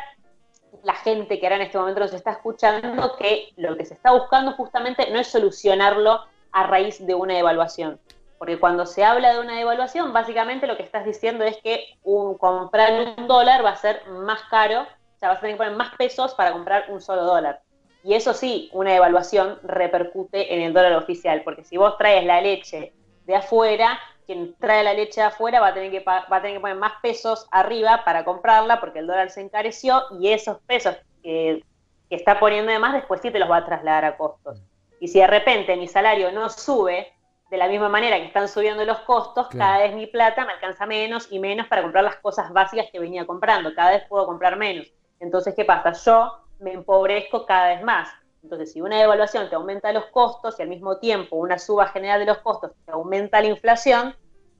la 0.82 0.94
gente 0.94 1.38
que 1.38 1.46
ahora 1.46 1.56
en 1.56 1.62
este 1.62 1.78
momento 1.78 2.00
nos 2.00 2.12
está 2.12 2.32
escuchando 2.32 3.16
que 3.16 3.48
lo 3.56 3.76
que 3.76 3.84
se 3.84 3.94
está 3.94 4.12
buscando 4.12 4.52
justamente 4.52 5.10
no 5.10 5.18
es 5.18 5.28
solucionarlo 5.28 6.20
a 6.52 6.66
raíz 6.66 7.04
de 7.04 7.14
una 7.14 7.34
devaluación. 7.34 8.00
Porque 8.38 8.58
cuando 8.58 8.86
se 8.86 9.04
habla 9.04 9.32
de 9.32 9.40
una 9.40 9.56
devaluación, 9.56 10.12
básicamente 10.12 10.66
lo 10.66 10.76
que 10.76 10.84
estás 10.84 11.04
diciendo 11.04 11.44
es 11.44 11.56
que 11.58 11.84
un, 12.04 12.38
comprar 12.38 13.14
un 13.18 13.26
dólar 13.26 13.64
va 13.64 13.70
a 13.70 13.76
ser 13.76 14.06
más 14.08 14.42
caro, 14.44 14.82
o 14.82 15.18
sea, 15.18 15.30
vas 15.30 15.38
a 15.38 15.40
tener 15.40 15.56
que 15.56 15.64
poner 15.64 15.76
más 15.76 15.94
pesos 15.96 16.34
para 16.34 16.52
comprar 16.52 16.86
un 16.88 17.00
solo 17.00 17.24
dólar. 17.24 17.60
Y 18.04 18.14
eso 18.14 18.32
sí, 18.32 18.70
una 18.72 18.92
devaluación 18.92 19.58
repercute 19.64 20.54
en 20.54 20.62
el 20.62 20.72
dólar 20.72 20.94
oficial, 20.94 21.42
porque 21.42 21.64
si 21.64 21.76
vos 21.76 21.98
traes 21.98 22.24
la 22.24 22.40
leche 22.40 22.92
de 23.26 23.34
afuera, 23.34 23.98
quien 24.28 24.54
trae 24.58 24.84
la 24.84 24.92
leche 24.92 25.22
de 25.22 25.28
afuera 25.28 25.58
va 25.58 25.68
a 25.68 25.74
tener 25.74 25.90
que 25.90 26.00
va 26.00 26.26
a 26.28 26.42
tener 26.42 26.58
que 26.58 26.60
poner 26.60 26.76
más 26.76 26.92
pesos 27.00 27.48
arriba 27.50 28.02
para 28.04 28.26
comprarla 28.26 28.78
porque 28.78 28.98
el 28.98 29.06
dólar 29.06 29.30
se 29.30 29.40
encareció 29.40 30.02
y 30.20 30.28
esos 30.28 30.58
pesos 30.66 30.98
que, 31.22 31.64
está 32.10 32.38
poniendo 32.38 32.70
de 32.70 32.78
más 32.78 32.92
después 32.92 33.22
sí 33.22 33.30
te 33.30 33.38
los 33.38 33.50
va 33.50 33.58
a 33.58 33.64
trasladar 33.64 34.04
a 34.04 34.16
costos. 34.18 34.62
Y 35.00 35.08
si 35.08 35.18
de 35.20 35.26
repente 35.26 35.76
mi 35.76 35.88
salario 35.88 36.30
no 36.30 36.50
sube 36.50 37.10
de 37.50 37.56
la 37.56 37.68
misma 37.68 37.88
manera 37.88 38.18
que 38.18 38.26
están 38.26 38.48
subiendo 38.48 38.84
los 38.84 38.98
costos, 39.00 39.48
cada 39.48 39.78
vez 39.78 39.94
mi 39.94 40.06
plata 40.06 40.44
me 40.44 40.52
alcanza 40.52 40.84
menos 40.84 41.28
y 41.30 41.38
menos 41.38 41.66
para 41.66 41.80
comprar 41.80 42.04
las 42.04 42.16
cosas 42.16 42.52
básicas 42.52 42.86
que 42.92 42.98
venía 42.98 43.26
comprando. 43.26 43.74
Cada 43.74 43.92
vez 43.92 44.04
puedo 44.08 44.26
comprar 44.26 44.56
menos. 44.56 44.86
Entonces, 45.20 45.54
¿qué 45.54 45.64
pasa? 45.64 45.92
Yo 46.04 46.32
me 46.60 46.72
empobrezco 46.72 47.46
cada 47.46 47.68
vez 47.68 47.82
más. 47.82 48.10
Entonces, 48.42 48.72
si 48.72 48.80
una 48.80 48.98
devaluación 48.98 49.48
te 49.48 49.56
aumenta 49.56 49.92
los 49.92 50.06
costos 50.06 50.58
y 50.58 50.62
al 50.62 50.68
mismo 50.68 50.98
tiempo 50.98 51.36
una 51.36 51.58
suba 51.58 51.88
general 51.88 52.20
de 52.20 52.26
los 52.26 52.38
costos 52.38 52.72
te 52.84 52.92
aumenta 52.92 53.40
la 53.40 53.48
inflación, 53.48 54.14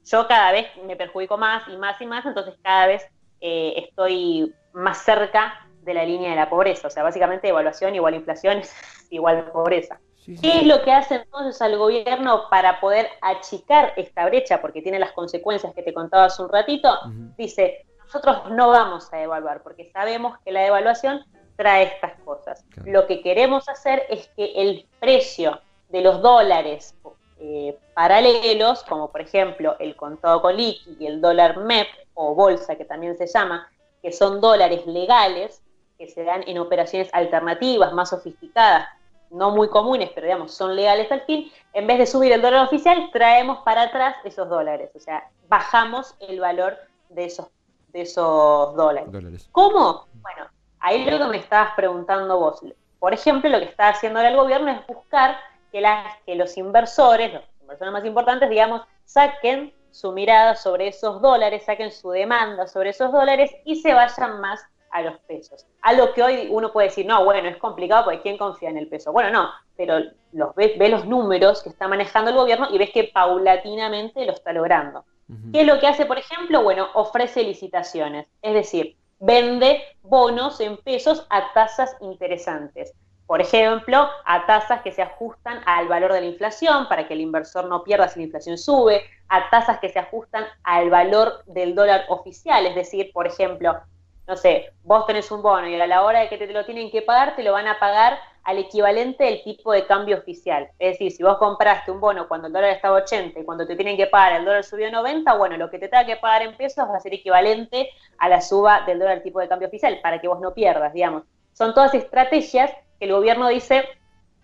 yo 0.05 0.27
cada 0.27 0.53
vez 0.53 0.67
me 0.85 0.97
perjudico 0.97 1.37
más 1.37 1.67
y 1.69 1.77
más 1.77 2.01
y 2.01 2.07
más, 2.07 2.25
entonces 2.27 2.55
cada 2.63 2.87
vez 2.87 3.07
eh, 3.41 3.75
estoy 3.77 4.55
más 4.73 4.99
cerca 4.99 5.67
de 5.83 5.95
la 5.95 6.05
línea 6.05 6.31
de 6.31 6.37
la 6.37 6.51
pobreza. 6.51 6.89
O 6.89 6.91
sea, 6.91 7.03
básicamente 7.03 7.47
devaluación 7.47 7.95
igual 7.95 8.15
inflación 8.15 8.59
es 8.59 8.75
igual 9.11 9.51
pobreza. 9.53 10.01
¿Qué 10.43 10.59
es 10.59 10.67
lo 10.67 10.83
que 10.83 10.93
hace 10.93 11.15
entonces 11.15 11.61
al 11.63 11.79
gobierno 11.79 12.51
para 12.51 12.81
poder 12.81 13.09
achicar 13.23 13.95
esta 13.97 14.27
brecha? 14.27 14.61
Porque 14.61 14.83
tiene 14.83 14.99
las 14.99 15.13
consecuencias 15.13 15.75
que 15.75 15.83
te 15.83 15.95
contaba 15.95 16.27
hace 16.27 16.43
un 16.43 16.51
ratito. 16.51 16.95
Dice, 17.39 17.87
nosotros 18.05 18.51
no 18.51 18.69
vamos 18.69 19.11
a 19.11 19.17
devaluar 19.17 19.63
porque 19.63 19.91
sabemos 19.91 20.37
que 20.45 20.53
la 20.53 20.61
devaluación 20.61 21.25
trae 21.59 21.83
estas 21.83 22.13
cosas. 22.25 22.65
Lo 22.85 23.09
que 23.09 23.21
queremos 23.21 23.69
hacer 23.69 24.05
es 24.09 24.29
que 24.37 24.53
el 24.55 24.87
precio 25.01 25.61
de 25.89 26.03
los 26.03 26.23
dólares 26.23 26.95
eh, 27.41 27.77
paralelos, 27.95 28.85
como 28.85 29.11
por 29.11 29.21
ejemplo 29.21 29.77
el 29.81 29.97
contado 29.97 30.41
con 30.41 30.57
liqui 30.57 30.97
y 31.01 31.07
el 31.07 31.21
dólar 31.21 31.59
MEP 31.59 31.89
o 32.15 32.37
bolsa, 32.37 32.77
que 32.77 32.85
también 32.85 33.19
se 33.19 33.27
llama, 33.27 33.69
que 34.01 34.13
son 34.13 34.41
dólares 34.41 34.87
legales 34.87 35.61
que 35.99 36.07
se 36.07 36.23
dan 36.23 36.45
en 36.47 36.59
operaciones 36.59 37.11
alternativas, 37.13 37.93
más 37.93 38.11
sofisticadas, 38.11 38.87
no 39.31 39.51
muy 39.51 39.69
comunes, 39.69 40.11
pero 40.15 40.29
digamos, 40.29 40.55
son 40.55 40.77
legales 40.77 41.11
al 41.11 41.23
fin, 41.23 41.51
en 41.73 41.89
vez 41.89 41.99
de 41.99 42.07
subir 42.07 42.33
el 42.33 42.41
dólar 42.41 42.67
oficial, 42.67 43.11
traemos 43.13 43.59
para 43.65 43.83
atrás 43.83 44.15
esos 44.25 44.49
dólares, 44.49 44.93
o 44.95 45.01
sea, 45.01 45.29
bajamos 45.49 46.15
el 46.21 46.39
valor 46.39 46.79
de 47.09 47.25
esos, 47.25 47.49
de 47.89 48.03
esos 48.03 48.77
dólares. 48.77 49.49
¿Cómo? 49.51 50.07
Bueno, 50.23 50.47
ahí 50.81 51.05
lo 51.05 51.19
que 51.19 51.25
me 51.25 51.37
estabas 51.39 51.73
preguntando 51.75 52.39
vos. 52.39 52.61
Por 52.99 53.15
ejemplo, 53.15 53.51
lo 53.51 53.59
que 53.59 53.67
está 53.67 53.89
haciendo 53.89 54.19
ahora 54.19 54.31
el 54.31 54.37
gobierno 54.37 54.71
es 54.71 54.87
buscar 54.87 55.37
que, 55.71 55.83
que 56.27 56.35
los 56.35 56.57
inversores, 56.57 57.33
los 57.33 57.43
inversores 57.61 57.93
más 57.93 58.05
importantes, 58.05 58.51
digamos, 58.51 58.83
saquen 59.05 59.73
su 59.91 60.13
mirada 60.13 60.55
sobre 60.55 60.89
esos 60.89 61.21
dólares, 61.21 61.65
saquen 61.65 61.91
su 61.91 62.11
demanda 62.11 62.67
sobre 62.67 62.91
esos 62.91 63.13
dólares 63.13 63.51
y 63.65 63.77
se 63.77 63.95
vayan 63.95 64.41
más 64.41 64.65
a 64.91 65.03
los 65.03 65.19
pesos. 65.21 65.67
A 65.83 65.93
lo 65.93 66.13
que 66.13 66.23
hoy 66.23 66.49
uno 66.51 66.73
puede 66.73 66.89
decir, 66.89 67.07
no, 67.07 67.25
bueno, 67.25 67.49
es 67.49 67.57
complicado 67.57 68.05
porque 68.05 68.21
¿quién 68.21 68.39
confía 68.39 68.71
en 68.71 68.79
el 68.79 68.89
peso? 68.89 69.13
Bueno, 69.13 69.31
no, 69.31 69.51
pero 69.77 69.99
los 70.33 70.55
ve, 70.55 70.89
los 70.89 71.07
números 71.07 71.63
que 71.63 71.69
está 71.69 71.89
manejando 71.89 72.31
el 72.31 72.37
gobierno 72.37 72.69
y 72.71 72.79
ves 72.79 72.91
que 72.91 73.05
paulatinamente 73.05 74.25
lo 74.25 74.33
está 74.33 74.53
logrando. 74.53 75.05
¿Qué 75.53 75.61
es 75.61 75.67
lo 75.67 75.79
que 75.79 75.87
hace, 75.87 76.07
por 76.07 76.17
ejemplo? 76.17 76.63
Bueno, 76.63 76.89
ofrece 76.95 77.43
licitaciones, 77.43 78.27
es 78.41 78.55
decir, 78.55 78.97
vende 79.19 79.83
bonos 80.03 80.61
en 80.61 80.77
pesos 80.77 81.27
a 81.31 81.53
tasas 81.53 81.97
interesantes. 82.01 82.95
Por 83.27 83.43
ejemplo, 83.43 84.09
a 84.25 84.47
tasas 84.47 84.81
que 84.81 84.91
se 84.91 85.03
ajustan 85.03 85.61
al 85.67 85.87
valor 85.87 86.15
de 86.15 86.23
la 86.23 86.27
inflación 86.29 86.89
para 86.89 87.07
que 87.07 87.15
el 87.15 87.21
inversor 87.21 87.67
no 87.67 87.85
pierda 87.85 88.09
si 88.09 88.21
la 88.21 88.25
inflación 88.25 88.57
sube, 88.57 89.03
a 89.29 89.51
tasas 89.51 89.81
que 89.81 89.91
se 89.91 89.99
ajustan 89.99 90.47
al 90.63 90.89
valor 90.89 91.45
del 91.45 91.75
dólar 91.75 92.07
oficial, 92.09 92.65
es 92.65 92.75
decir, 92.75 93.13
por 93.13 93.27
ejemplo, 93.27 93.79
no 94.29 94.37
sé, 94.37 94.73
vos 94.85 95.07
tenés 95.07 95.31
un 95.31 95.41
bono 95.41 95.67
y 95.67 95.81
a 95.81 95.87
la 95.87 96.05
hora 96.05 96.21
de 96.21 96.29
que 96.29 96.37
te 96.37 96.47
lo 96.53 96.67
tienen 96.67 96.91
que 96.91 97.01
pagar, 97.01 97.35
te 97.35 97.43
lo 97.43 97.53
van 97.53 97.67
a 97.67 97.79
pagar 97.79 98.19
al 98.45 98.59
equivalente 98.59 99.25
del 99.25 99.43
tipo 99.43 99.73
de 99.73 99.87
cambio 99.87 100.19
oficial. 100.19 100.69
Es 100.79 100.93
decir, 100.93 101.13
si 101.13 101.23
vos 101.23 101.39
compraste 101.39 101.91
un 101.91 101.99
bono 101.99 102.29
cuando 102.29 102.47
el 102.47 102.53
dólar 102.53 102.71
estaba 102.71 102.99
80 102.99 103.41
y 103.41 103.45
cuando 103.45 103.67
te 103.67 103.75
tienen 103.75 103.97
que 103.97 104.07
pagar 104.07 104.35
el 104.35 104.45
dólar 104.45 104.65
subió 104.65 104.89
a 104.89 104.91
90, 104.91 105.35
bueno, 105.35 105.57
lo 105.57 105.71
que 105.71 105.79
te 105.79 105.89
tenga 105.89 106.05
que 106.05 106.17
pagar 106.17 106.43
en 106.43 106.57
pesos 106.59 106.87
va 106.87 106.97
a 106.97 107.01
ser 107.01 107.15
equivalente 107.15 107.89
a 108.19 108.29
la 108.29 108.43
suba 108.43 108.83
del 108.83 108.99
dólar 108.99 109.23
tipo 109.23 109.41
de 109.41 109.49
cambio 109.49 109.69
oficial, 109.69 109.99
para 110.03 110.21
que 110.21 110.29
vos 110.29 110.41
no 110.41 110.53
pierdas, 110.53 110.93
digamos. 110.93 111.23
Son 111.55 111.73
todas 111.73 111.95
estrategias 111.95 112.71
que 112.99 113.07
el 113.07 113.13
gobierno 113.13 113.49
dice, 113.49 113.89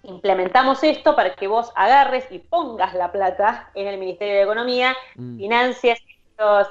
implementamos 0.02 0.82
esto 0.82 1.14
para 1.14 1.34
que 1.34 1.46
vos 1.46 1.72
agarres 1.74 2.26
y 2.30 2.38
pongas 2.38 2.94
la 2.94 3.12
plata 3.12 3.70
en 3.74 3.86
el 3.86 3.98
Ministerio 3.98 4.34
de 4.34 4.42
Economía, 4.42 4.96
mm. 5.16 5.36
financies 5.36 5.98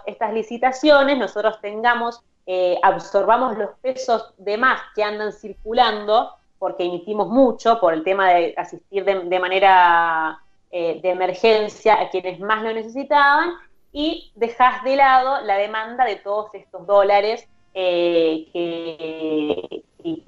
estas 0.07 0.33
licitaciones, 0.33 1.17
nosotros 1.17 1.61
tengamos 1.61 2.23
eh, 2.45 2.77
absorbamos 2.81 3.57
los 3.57 3.71
pesos 3.81 4.33
de 4.37 4.57
más 4.57 4.81
que 4.95 5.03
andan 5.03 5.31
circulando, 5.31 6.33
porque 6.59 6.85
emitimos 6.85 7.29
mucho 7.29 7.79
por 7.79 7.93
el 7.93 8.03
tema 8.03 8.29
de 8.33 8.53
asistir 8.57 9.05
de, 9.05 9.39
manera 9.39 10.39
eh, 10.71 10.99
de 11.01 11.09
emergencia 11.09 12.01
a 12.01 12.09
quienes 12.09 12.39
más 12.39 12.63
lo 12.63 12.73
necesitaban, 12.73 13.53
y 13.91 14.31
dejas 14.35 14.83
de 14.83 14.95
lado 14.95 15.41
la 15.45 15.55
demanda 15.57 16.03
de 16.03 16.15
todos 16.17 16.53
estos 16.53 16.85
dólares 16.87 17.47
eh, 17.73 18.47
que, 18.51 19.83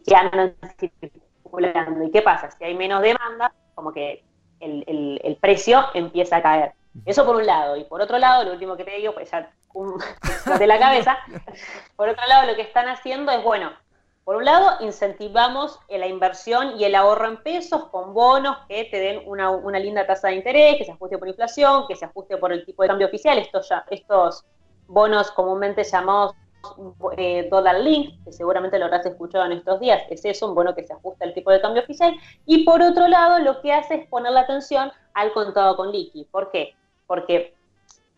que, 0.06 0.16
andan 0.16 0.56
circulando. 0.78 2.04
¿Y 2.04 2.12
qué 2.12 2.22
pasa? 2.22 2.52
Si 2.52 2.64
hay 2.64 2.76
menos 2.76 3.02
demanda, 3.02 3.54
como 3.74 3.92
que 3.92 4.24
el, 4.60 5.20
el 5.24 5.36
precio 5.38 5.86
empieza 5.94 6.38
a 6.38 6.42
caer. 6.42 6.74
Eso 7.06 7.26
por 7.26 7.36
un 7.36 7.46
lado. 7.46 7.76
Y 7.76 7.84
por 7.84 8.02
otro 8.02 8.18
lado, 8.18 8.44
lo 8.44 8.54
último 8.54 8.78
que 8.78 8.86
te 8.86 8.98
digo, 8.98 9.14
pues 9.14 9.30
ya 9.30 9.52
de 10.60 10.68
la 10.68 10.80
cabeza. 10.80 11.18
Por 11.96 12.10
otro 12.10 12.26
lado, 12.28 12.48
lo 12.48 12.56
que 12.56 12.62
están 12.62 12.88
haciendo 12.88 13.32
es, 13.32 13.44
bueno, 13.44 13.72
por 14.24 14.38
un 14.38 14.46
lado, 14.46 14.84
incentivamos 14.84 15.80
la 15.88 16.08
inversión 16.08 16.80
y 16.80 16.84
el 16.86 16.96
ahorro 16.96 17.28
en 17.28 17.44
pesos 17.44 17.86
con 17.90 18.16
bonos 18.16 18.58
que 18.68 18.86
te 18.86 19.00
den 19.00 19.22
una, 19.28 19.80
linda 19.80 20.08
tasa 20.08 20.30
de 20.30 20.36
interés, 20.36 20.78
que 20.78 20.86
se 20.86 20.92
ajuste 20.92 21.20
por 21.20 21.28
inflación, 21.28 21.86
que 21.88 21.96
se 21.96 22.06
ajuste 22.06 22.38
por 22.38 22.52
el 22.52 22.66
tipo 22.66 22.82
de 22.82 22.90
cambio 22.90 23.08
oficial. 23.08 23.38
Estos 23.38 24.46
bonos 24.88 25.30
comúnmente 25.30 25.84
llamados 25.84 26.34
eh, 27.18 27.48
dólar 27.52 27.80
link, 27.82 28.24
que 28.24 28.32
seguramente 28.32 28.80
lo 28.80 28.86
habrás 28.86 29.06
escuchado 29.06 29.46
en 29.46 29.54
estos 29.54 29.80
días, 29.80 30.02
es 30.10 30.26
eso, 30.26 30.48
un 30.48 30.56
bono 30.56 30.74
que 30.74 30.84
se 30.84 30.94
ajusta 30.94 31.26
al 31.26 31.34
tipo 31.34 31.52
de 31.52 31.62
cambio 31.62 31.84
oficial. 31.84 32.16
Y 32.46 32.64
por 32.64 32.82
otro 32.82 33.08
lado, 33.08 33.40
lo 33.40 33.62
que 33.62 33.74
hace 33.74 33.96
es 33.96 34.08
poner 34.08 34.32
la 34.32 34.42
atención 34.42 34.92
al 35.14 35.34
contado 35.34 35.76
con 35.76 35.92
liqui. 35.92 36.26
¿Por 36.26 36.52
qué? 36.52 36.76
Porque 37.08 37.55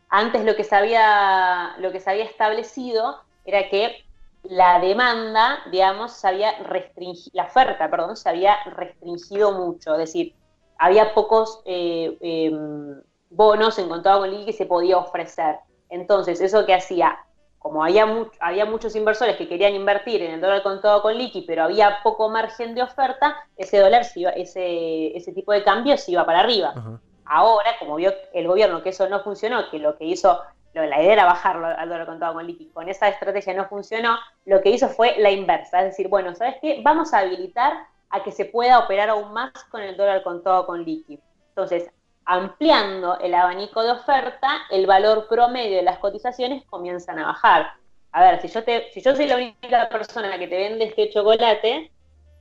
antes 0.09 0.43
lo 0.45 0.55
que 0.55 0.63
se 0.63 0.75
había, 0.75 1.75
lo 1.79 1.91
que 1.91 1.99
se 1.99 2.09
había 2.09 2.25
establecido 2.25 3.21
era 3.45 3.69
que 3.69 4.03
la 4.43 4.79
demanda, 4.79 5.59
digamos, 5.71 6.13
se 6.13 6.27
había 6.27 6.57
restringido, 6.63 7.31
la 7.33 7.45
oferta, 7.45 7.89
perdón, 7.89 8.15
se 8.15 8.29
había 8.29 8.57
restringido 8.65 9.51
mucho, 9.51 9.93
es 9.93 9.99
decir, 9.99 10.35
había 10.77 11.13
pocos 11.13 11.61
eh, 11.65 12.17
em, 12.21 13.01
bonos 13.29 13.77
en 13.79 13.89
contado 13.89 14.21
con 14.21 14.31
liqui 14.31 14.45
que 14.45 14.53
se 14.53 14.65
podía 14.65 14.97
ofrecer. 14.97 15.57
Entonces, 15.89 16.39
eso 16.39 16.65
que 16.65 16.73
hacía, 16.73 17.17
como 17.59 17.83
había, 17.83 18.05
había 18.39 18.65
muchos 18.65 18.95
inversores 18.95 19.35
que 19.37 19.47
querían 19.47 19.73
invertir 19.73 20.21
en 20.21 20.33
el 20.33 20.41
dólar 20.41 20.63
contado 20.63 21.01
con 21.01 21.17
liqui, 21.17 21.41
pero 21.41 21.63
había 21.63 21.97
poco 22.03 22.29
margen 22.29 22.75
de 22.75 22.83
oferta, 22.83 23.35
ese 23.57 23.79
dólar, 23.79 24.05
ese, 24.35 25.17
ese 25.17 25.33
tipo 25.33 25.51
de 25.51 25.63
cambio 25.63 25.97
se 25.97 26.11
iba 26.11 26.25
para 26.25 26.41
arriba. 26.41 27.01
Ahora, 27.29 27.77
como 27.79 27.95
vio 27.95 28.13
el 28.33 28.47
gobierno 28.47 28.83
que 28.83 28.89
eso 28.89 29.07
no 29.09 29.21
funcionó, 29.21 29.69
que 29.69 29.79
lo 29.79 29.97
que 29.97 30.05
hizo, 30.05 30.41
la 30.73 31.01
idea 31.01 31.13
era 31.13 31.25
bajarlo 31.25 31.67
al 31.67 31.89
dólar 31.89 32.05
contado 32.05 32.33
con 32.33 32.45
liqui, 32.45 32.67
con 32.67 32.87
esa 32.89 33.07
estrategia 33.07 33.53
no 33.53 33.67
funcionó, 33.67 34.17
lo 34.45 34.61
que 34.61 34.69
hizo 34.69 34.89
fue 34.89 35.15
la 35.17 35.31
inversa, 35.31 35.79
es 35.79 35.85
decir, 35.85 36.07
bueno, 36.07 36.35
¿sabes 36.35 36.55
qué? 36.61 36.81
Vamos 36.83 37.13
a 37.13 37.19
habilitar 37.19 37.73
a 38.09 38.23
que 38.23 38.31
se 38.31 38.45
pueda 38.45 38.79
operar 38.79 39.09
aún 39.09 39.33
más 39.33 39.51
con 39.71 39.81
el 39.81 39.97
dólar 39.97 40.23
contado 40.23 40.65
con 40.65 40.83
liqui. 40.83 41.19
Entonces, 41.49 41.89
ampliando 42.25 43.17
el 43.19 43.33
abanico 43.33 43.81
de 43.83 43.91
oferta, 43.91 44.49
el 44.69 44.85
valor 44.85 45.27
promedio 45.27 45.77
de 45.77 45.83
las 45.83 45.97
cotizaciones 45.97 46.63
comienzan 46.65 47.19
a 47.19 47.27
bajar. 47.27 47.73
A 48.11 48.21
ver, 48.21 48.41
si 48.41 48.47
yo, 48.47 48.63
te, 48.63 48.91
si 48.91 49.01
yo 49.01 49.15
soy 49.15 49.27
la 49.27 49.35
única 49.35 49.89
persona 49.89 50.37
que 50.37 50.47
te 50.47 50.57
vende 50.57 50.85
este 50.85 51.09
chocolate, 51.09 51.91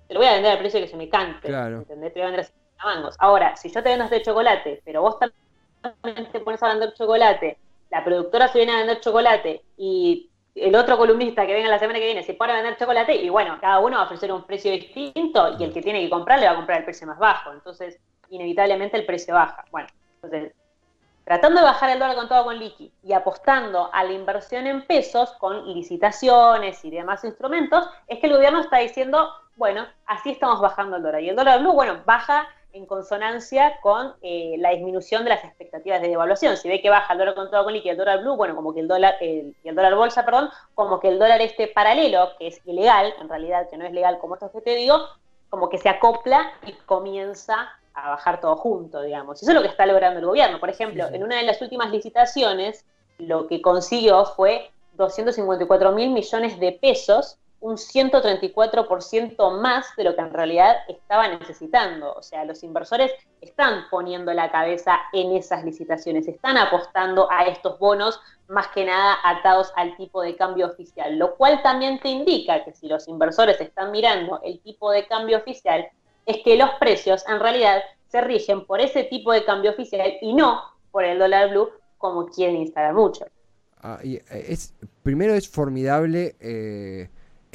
te 0.09 0.15
lo 0.15 0.21
voy 0.21 0.29
a 0.29 0.35
vender 0.35 0.53
al 0.53 0.59
precio 0.59 0.81
que 0.81 0.89
se 0.89 0.97
me 0.97 1.09
cante. 1.09 1.49
Claro. 1.49 1.79
¿entendés? 1.79 2.13
Te 2.13 2.21
voy 2.21 2.29
a 2.29 2.31
vender 2.31 2.51
Ahora, 3.19 3.57
si 3.57 3.71
yo 3.71 3.83
te 3.83 3.89
vendo 3.89 4.05
este 4.05 4.23
chocolate, 4.23 4.83
pero 4.85 5.03
vos 5.03 5.19
también 5.19 6.31
te 6.31 6.41
pones 6.41 6.63
a 6.63 6.69
vender 6.69 6.95
chocolate, 6.95 7.59
la 7.91 8.05
productora 8.05 8.49
se 8.49 8.59
viene 8.59 8.73
a 8.73 8.79
vender 8.79 9.01
chocolate 9.01 9.63
y 9.77 10.31
el 10.55 10.75
otro 10.75 10.97
columnista 10.97 11.47
que 11.47 11.53
venga 11.53 11.69
la 11.69 11.79
semana 11.79 11.99
que 11.99 12.07
viene 12.07 12.23
se 12.23 12.35
pone 12.35 12.53
a 12.53 12.57
vender 12.57 12.77
chocolate 12.77 13.15
y 13.15 13.29
bueno, 13.29 13.59
cada 13.61 13.79
uno 13.79 13.97
va 13.97 14.03
a 14.03 14.07
ofrecer 14.07 14.33
un 14.33 14.45
precio 14.45 14.71
distinto 14.73 15.57
y 15.59 15.65
el 15.65 15.73
que 15.73 15.83
tiene 15.83 16.01
que 16.01 16.11
comprar 16.11 16.39
le 16.39 16.47
va 16.47 16.53
a 16.53 16.57
comprar 16.57 16.79
el 16.79 16.85
precio 16.85 17.07
más 17.07 17.19
bajo. 17.19 17.53
Entonces, 17.53 18.01
inevitablemente 18.31 18.97
el 18.97 19.07
precio 19.07 19.35
baja. 19.35 19.65
Bueno, 19.71 19.89
entonces, 20.15 20.53
tratando 21.25 21.61
de 21.61 21.67
bajar 21.67 21.91
el 21.91 21.99
dólar 21.99 22.17
con 22.17 22.29
todo 22.29 22.45
con 22.45 22.59
liqui 22.59 22.91
y 23.03 23.13
apostando 23.13 23.91
a 23.93 24.03
la 24.05 24.13
inversión 24.13 24.67
en 24.67 24.87
pesos 24.87 25.33
con 25.33 25.75
licitaciones 25.75 26.85
y 26.85 26.91
demás 26.91 27.23
instrumentos, 27.25 27.89
es 28.09 28.19
que 28.19 28.27
el 28.27 28.35
gobierno 28.35 28.61
está 28.61 28.79
diciendo, 28.79 29.29
bueno, 29.57 29.87
así 30.07 30.31
estamos 30.31 30.61
bajando 30.61 30.97
el 30.97 31.03
dólar. 31.03 31.23
Y 31.23 31.29
el 31.29 31.37
dólar 31.37 31.61
blue, 31.61 31.73
bueno, 31.73 32.01
baja 32.07 32.49
en 32.77 32.87
consonancia 32.87 33.79
con 33.81 34.15
eh, 34.23 34.57
la 34.59 34.71
disminución 34.71 35.25
de 35.25 35.31
las 35.31 35.45
expectativas 35.45 36.01
de 36.01 36.09
devaluación. 36.09 36.57
Si 36.57 36.69
ve 36.69 36.81
que 36.81 36.91
baja 36.91 37.13
el 37.13 37.19
dólar 37.19 37.35
con 37.35 37.51
todo 37.51 37.65
con 37.65 37.73
liqui 37.73 37.89
y 37.89 37.91
el 37.91 37.97
dólar 37.97 38.21
blue, 38.21 38.37
bueno, 38.37 38.55
como 38.55 38.75
que 38.75 38.81
el 38.81 38.89
dólar, 38.89 39.17
el, 39.21 39.57
el 39.65 39.75
dólar 39.75 39.95
bolsa, 39.95 40.25
perdón, 40.25 40.51
como 40.75 41.01
que 41.01 41.09
el 41.09 41.19
dólar 41.19 41.41
este 41.41 41.69
paralelo, 41.69 42.31
que 42.39 42.49
es 42.49 42.61
ilegal, 42.67 43.15
en 43.21 43.29
realidad 43.29 43.69
que 43.71 43.77
no 43.77 43.87
es 43.87 43.93
legal 43.93 44.19
como 44.19 44.35
esto 44.35 44.51
que 44.53 44.61
te 44.61 44.75
digo, 44.75 44.99
como 45.49 45.69
que 45.69 45.79
se 45.79 45.89
acopla 45.89 46.53
y 46.67 46.73
comienza 46.73 47.73
a 47.95 48.11
bajar 48.11 48.41
todo 48.41 48.57
junto, 48.57 49.01
digamos. 49.01 49.41
Eso 49.41 49.51
es 49.51 49.55
lo 49.55 49.63
que 49.63 49.69
está 49.69 49.87
logrando 49.87 50.21
el 50.21 50.27
gobierno. 50.27 50.61
Por 50.61 50.69
ejemplo, 50.69 51.07
en 51.11 51.23
una 51.23 51.37
de 51.37 51.45
las 51.45 51.61
últimas 51.63 51.91
licitaciones, 51.91 52.85
lo 53.19 53.47
que 53.47 53.63
consiguió 53.63 54.27
fue 54.27 54.71
254 54.95 55.93
mil 55.93 56.11
millones 56.11 56.61
de 56.61 56.73
pesos 56.73 57.39
un 57.61 57.77
134% 57.77 59.61
más 59.61 59.87
de 59.97 60.05
lo 60.05 60.15
que 60.15 60.21
en 60.21 60.33
realidad 60.33 60.77
estaba 60.89 61.29
necesitando. 61.29 62.13
O 62.15 62.23
sea, 62.23 62.45
los 62.45 62.63
inversores 62.63 63.13
están 63.41 63.85
poniendo 63.91 64.33
la 64.33 64.51
cabeza 64.51 64.99
en 65.13 65.33
esas 65.33 65.65
licitaciones, 65.65 66.29
están 66.29 66.59
apostando 66.59 67.31
a 67.31 67.45
estos 67.47 67.79
bonos 67.79 68.21
más 68.49 68.69
que 68.69 68.85
nada 68.85 69.17
atados 69.25 69.73
al 69.77 69.97
tipo 69.97 70.23
de 70.23 70.37
cambio 70.37 70.67
oficial, 70.67 71.19
lo 71.19 71.35
cual 71.37 71.63
también 71.63 71.99
te 72.01 72.09
indica 72.09 72.65
que 72.65 72.73
si 72.73 72.89
los 72.89 73.09
inversores 73.09 73.61
están 73.61 73.91
mirando 73.91 74.41
el 74.45 74.61
tipo 74.61 74.91
de 74.91 75.07
cambio 75.07 75.39
oficial, 75.39 75.89
es 76.27 76.39
que 76.45 76.57
los 76.57 76.71
precios 76.79 77.25
en 77.29 77.41
realidad 77.41 77.83
se 78.09 78.21
rigen 78.21 78.67
por 78.67 78.81
ese 78.81 79.05
tipo 79.05 79.33
de 79.33 79.45
cambio 79.45 79.73
oficial 79.73 80.15
y 80.21 80.33
no 80.35 80.63
por 80.91 81.05
el 81.05 81.19
dólar 81.19 81.51
blue 81.51 81.71
como 81.99 82.27
quieren 82.27 82.57
instalar 82.57 82.95
muchos. 82.95 83.29
Ah, 83.83 83.99
y 84.03 84.17
eh, 84.17 84.23
es, 84.31 84.75
primero 85.03 85.35
es 85.35 85.49
formidable 85.49 86.37
eh, 86.41 87.09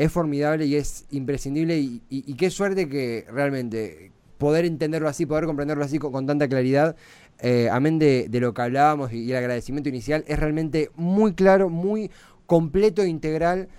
es 0.03 0.12
formidable 0.12 0.65
y 0.65 0.75
es 0.75 1.05
imprescindible 1.12 1.77
y, 1.77 2.34
qué 2.36 2.50
suerte 2.50 2.89
que 2.89 3.25
realmente 3.31 4.12
poder 4.39 4.65
entenderlo 4.65 5.08
así, 5.08 5.27
poder 5.27 5.46
comprenderlo 5.46 5.84
así 5.84 6.00
con, 6.00 6.25
tanta 6.25 6.48
claridad, 6.48 6.96
eh, 7.39 7.70
amén 7.72 8.00
de, 8.00 8.27
lo 8.31 8.53
que 8.55 8.62
hablábamos 8.63 9.13
y, 9.13 9.29
el 9.29 9.38
agradecimiento 9.38 9.89
inicial, 9.89 10.24
es 10.27 10.39
realmente 10.39 10.89
muy 10.96 11.34
claro, 11.36 11.70
muy 11.70 12.10
completo 12.48 13.03
e 13.03 13.10
integral. 13.10 13.70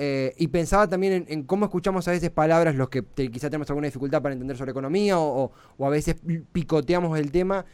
Eh, 0.00 0.34
y 0.36 0.48
pensaba 0.48 0.88
también 0.88 1.26
en, 1.28 1.42
cómo 1.44 1.64
escuchamos 1.64 2.06
a 2.08 2.12
veces 2.12 2.30
palabras 2.30 2.74
los 2.74 2.88
que 2.88 3.04
quizá 3.30 3.48
tenemos 3.48 3.68
alguna 3.68 3.86
dificultad 3.86 4.22
para 4.22 4.32
entender 4.32 4.56
sobre 4.56 4.70
economía 4.70 5.18
o 5.18 5.52
a 5.80 5.88
veces 5.88 6.16
picoteamos 6.52 7.18
el 7.18 7.32
tema 7.32 7.64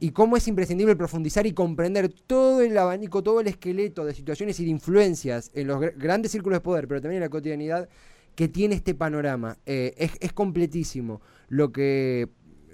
y 0.00 0.10
cómo 0.10 0.36
es 0.36 0.46
imprescindible 0.48 0.96
profundizar 0.96 1.46
y 1.46 1.52
comprender 1.52 2.08
todo 2.08 2.60
el 2.60 2.76
abanico, 2.76 3.22
todo 3.22 3.40
el 3.40 3.48
esqueleto 3.48 4.04
de 4.04 4.14
situaciones 4.14 4.58
y 4.60 4.64
de 4.64 4.70
influencias 4.70 5.50
en 5.54 5.66
los 5.66 5.80
grandes 5.96 6.32
círculos 6.32 6.58
de 6.58 6.60
poder, 6.60 6.88
pero 6.88 7.00
también 7.00 7.22
en 7.22 7.26
la 7.26 7.30
cotidianidad 7.30 7.88
que 8.34 8.48
tiene 8.48 8.76
este 8.76 8.94
panorama. 8.94 9.58
Eh, 9.66 10.10
es, 10.20 10.32
completísimo 10.32 11.20
lo 11.48 11.72
que 11.72 12.28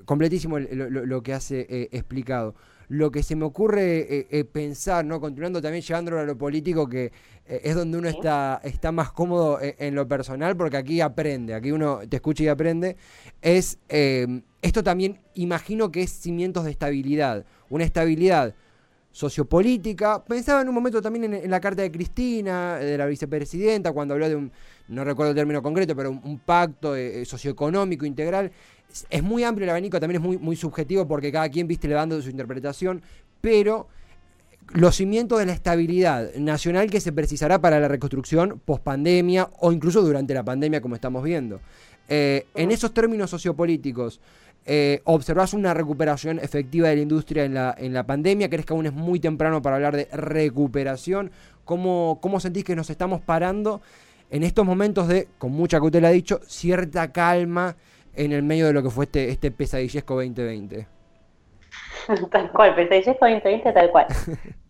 completísimo 0.05 0.59
lo, 0.59 1.23
que 1.23 1.33
hace 1.33 1.67
eh, 1.71 1.89
explicado. 1.93 2.55
Lo 2.89 3.11
que 3.11 3.23
se 3.23 3.35
me 3.35 3.47
ocurre 3.47 4.27
eh, 4.31 4.45
pensar, 4.45 5.07
¿no? 5.07 5.19
Continuando 5.19 5.63
también 5.63 5.83
llevándolo 5.83 6.21
a 6.21 6.25
lo 6.25 6.37
político, 6.37 6.87
que 6.87 7.11
es 7.47 7.75
donde 7.75 7.97
uno 7.97 8.11
está, 8.11 8.61
está 8.63 8.93
más 8.93 9.11
cómodo 9.13 9.59
en 9.63 9.95
lo 9.95 10.07
personal, 10.07 10.55
porque 10.55 10.77
aquí 10.77 11.01
aprende, 11.01 11.55
aquí 11.55 11.73
uno 11.73 12.01
te 12.07 12.17
escucha 12.17 12.45
y 12.45 12.49
aprende, 12.49 12.99
es 13.41 13.79
esto 14.65 14.83
también 14.83 15.19
imagino 15.35 15.93
que 15.93 16.01
es 16.01 16.11
cimientos 16.11 16.65
de 16.65 16.71
estabilidad, 16.71 17.45
una 17.69 17.85
estabilidad 17.85 18.55
sociopolítica. 19.13 20.25
Pensaba 20.25 20.63
en 20.63 20.69
un 20.69 20.75
momento 20.75 21.03
también 21.03 21.35
en, 21.35 21.51
la 21.51 21.61
carta 21.61 21.83
de 21.83 21.93
Cristina, 21.93 22.77
de 22.77 22.97
la 22.97 23.05
vicepresidenta, 23.05 23.93
cuando 23.93 24.15
habló 24.15 24.27
de 24.27 24.37
un, 24.37 24.51
no 24.89 25.05
recuerdo 25.05 25.33
el 25.33 25.37
término 25.37 25.63
concreto, 25.63 25.95
pero 25.95 26.11
un, 26.11 26.39
pacto 26.39 26.97
eh, 26.97 27.21
eh, 27.21 27.25
socioeconómico 27.27 28.07
integral. 28.07 28.53
Es, 29.11 29.23
muy 29.23 29.45
amplio 29.45 29.65
el 29.65 29.71
abanico, 29.71 30.01
también 30.01 30.23
es 30.23 30.27
muy, 30.27 30.39
muy 30.39 30.57
subjetivo 30.57 31.07
porque 31.07 31.31
cada 31.31 31.51
quien, 31.51 31.69
viste, 31.69 31.87
le 31.87 31.95
dando 31.95 32.21
su 32.23 32.31
interpretación, 32.31 33.03
pero 33.43 33.87
los 34.73 34.97
cimientos 34.97 35.41
de 35.41 35.45
la 35.45 35.53
estabilidad 35.53 36.35
nacional 36.37 36.89
que 36.91 37.01
se 37.01 37.13
precisará 37.13 37.61
para 37.61 37.79
la 37.81 37.89
reconstrucción 37.89 38.63
post 38.65 38.83
pandemia 38.83 39.51
o 39.61 39.73
incluso 39.73 40.01
durante 40.01 40.33
la 40.33 40.43
pandemia, 40.43 40.81
como 40.81 40.95
estamos 40.95 41.23
viendo. 41.23 41.61
Eh, 42.09 42.47
en 42.55 42.71
esos 42.71 42.93
términos 42.93 43.31
sociopolíticos, 43.31 44.21
eh, 44.67 45.03
¿Observás 45.05 45.53
una 45.53 45.75
recuperación 45.75 46.39
efectiva 46.39 46.89
de 46.89 46.97
la 46.97 47.03
industria 47.03 47.45
en 47.45 47.55
la, 47.55 47.75
en 47.77 47.93
la 47.93 48.05
pandemia? 48.07 48.49
¿Crees 48.49 48.65
que 48.65 48.73
aún 48.73 48.87
es 48.87 48.95
muy 48.95 49.21
temprano 49.21 49.61
para 49.61 49.77
hablar 49.77 49.95
de 49.95 50.09
recuperación? 50.13 51.31
¿Cómo, 51.65 52.19
¿Cómo 52.23 52.41
sentís 52.41 52.65
que 52.65 52.75
nos 52.75 52.89
estamos 52.89 53.21
parando 53.21 53.83
en 54.31 54.43
estos 54.43 54.65
momentos 54.65 55.07
de, 55.09 55.29
con 55.39 55.53
mucha 55.53 55.79
cautela 55.79 56.09
dicho, 56.11 56.41
cierta 56.47 57.13
calma 57.13 57.77
en 58.17 58.33
el 58.33 58.43
medio 58.43 58.67
de 58.67 58.73
lo 58.73 58.83
que 58.83 58.91
fue 58.91 59.05
este, 59.05 59.29
este 59.29 59.51
pesadillesco 59.51 60.15
2020? 60.15 60.87
Tal 62.31 62.51
cual, 62.51 62.75
pesadillesco 62.75 63.27
2020 63.27 63.73
tal 63.73 63.91
cual. 63.91 64.07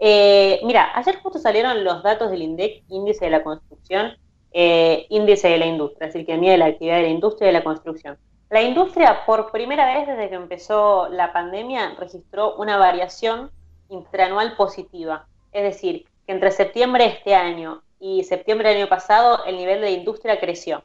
Eh, 0.06 0.60
mira, 0.64 0.90
ayer 0.94 1.16
justo 1.22 1.38
salieron 1.38 1.83
los 1.83 2.02
datos 2.02 2.30
del 2.30 2.42
INDEC, 2.42 2.83
índice 2.90 3.24
de 3.24 3.30
la 3.30 3.42
construcción, 3.42 4.12
eh, 4.52 5.07
índice 5.09 5.48
de 5.48 5.57
la 5.57 5.64
industria, 5.64 6.09
es 6.09 6.12
decir, 6.12 6.26
que 6.26 6.37
mide 6.37 6.59
la 6.59 6.66
actividad 6.66 6.96
de 6.96 7.02
la 7.04 7.09
industria 7.09 7.46
y 7.46 7.48
de 7.48 7.59
la 7.59 7.64
construcción. 7.64 8.18
La 8.50 8.62
industria, 8.62 9.24
por 9.26 9.50
primera 9.50 9.87
vez 9.87 10.07
desde 10.07 10.28
que 10.28 10.35
empezó 10.35 11.09
la 11.09 11.33
pandemia, 11.33 11.94
registró 11.98 12.57
una 12.57 12.76
variación 12.76 13.50
interanual 13.88 14.57
positiva. 14.57 15.26
Es 15.52 15.62
decir, 15.62 16.07
que 16.26 16.33
entre 16.33 16.50
septiembre 16.50 17.04
de 17.04 17.11
este 17.11 17.35
año 17.35 17.83
y 18.00 18.24
septiembre 18.24 18.68
del 18.68 18.78
año 18.78 18.88
pasado 18.88 19.44
el 19.46 19.57
nivel 19.57 19.80
de 19.80 19.92
industria 19.92 20.38
creció. 20.38 20.83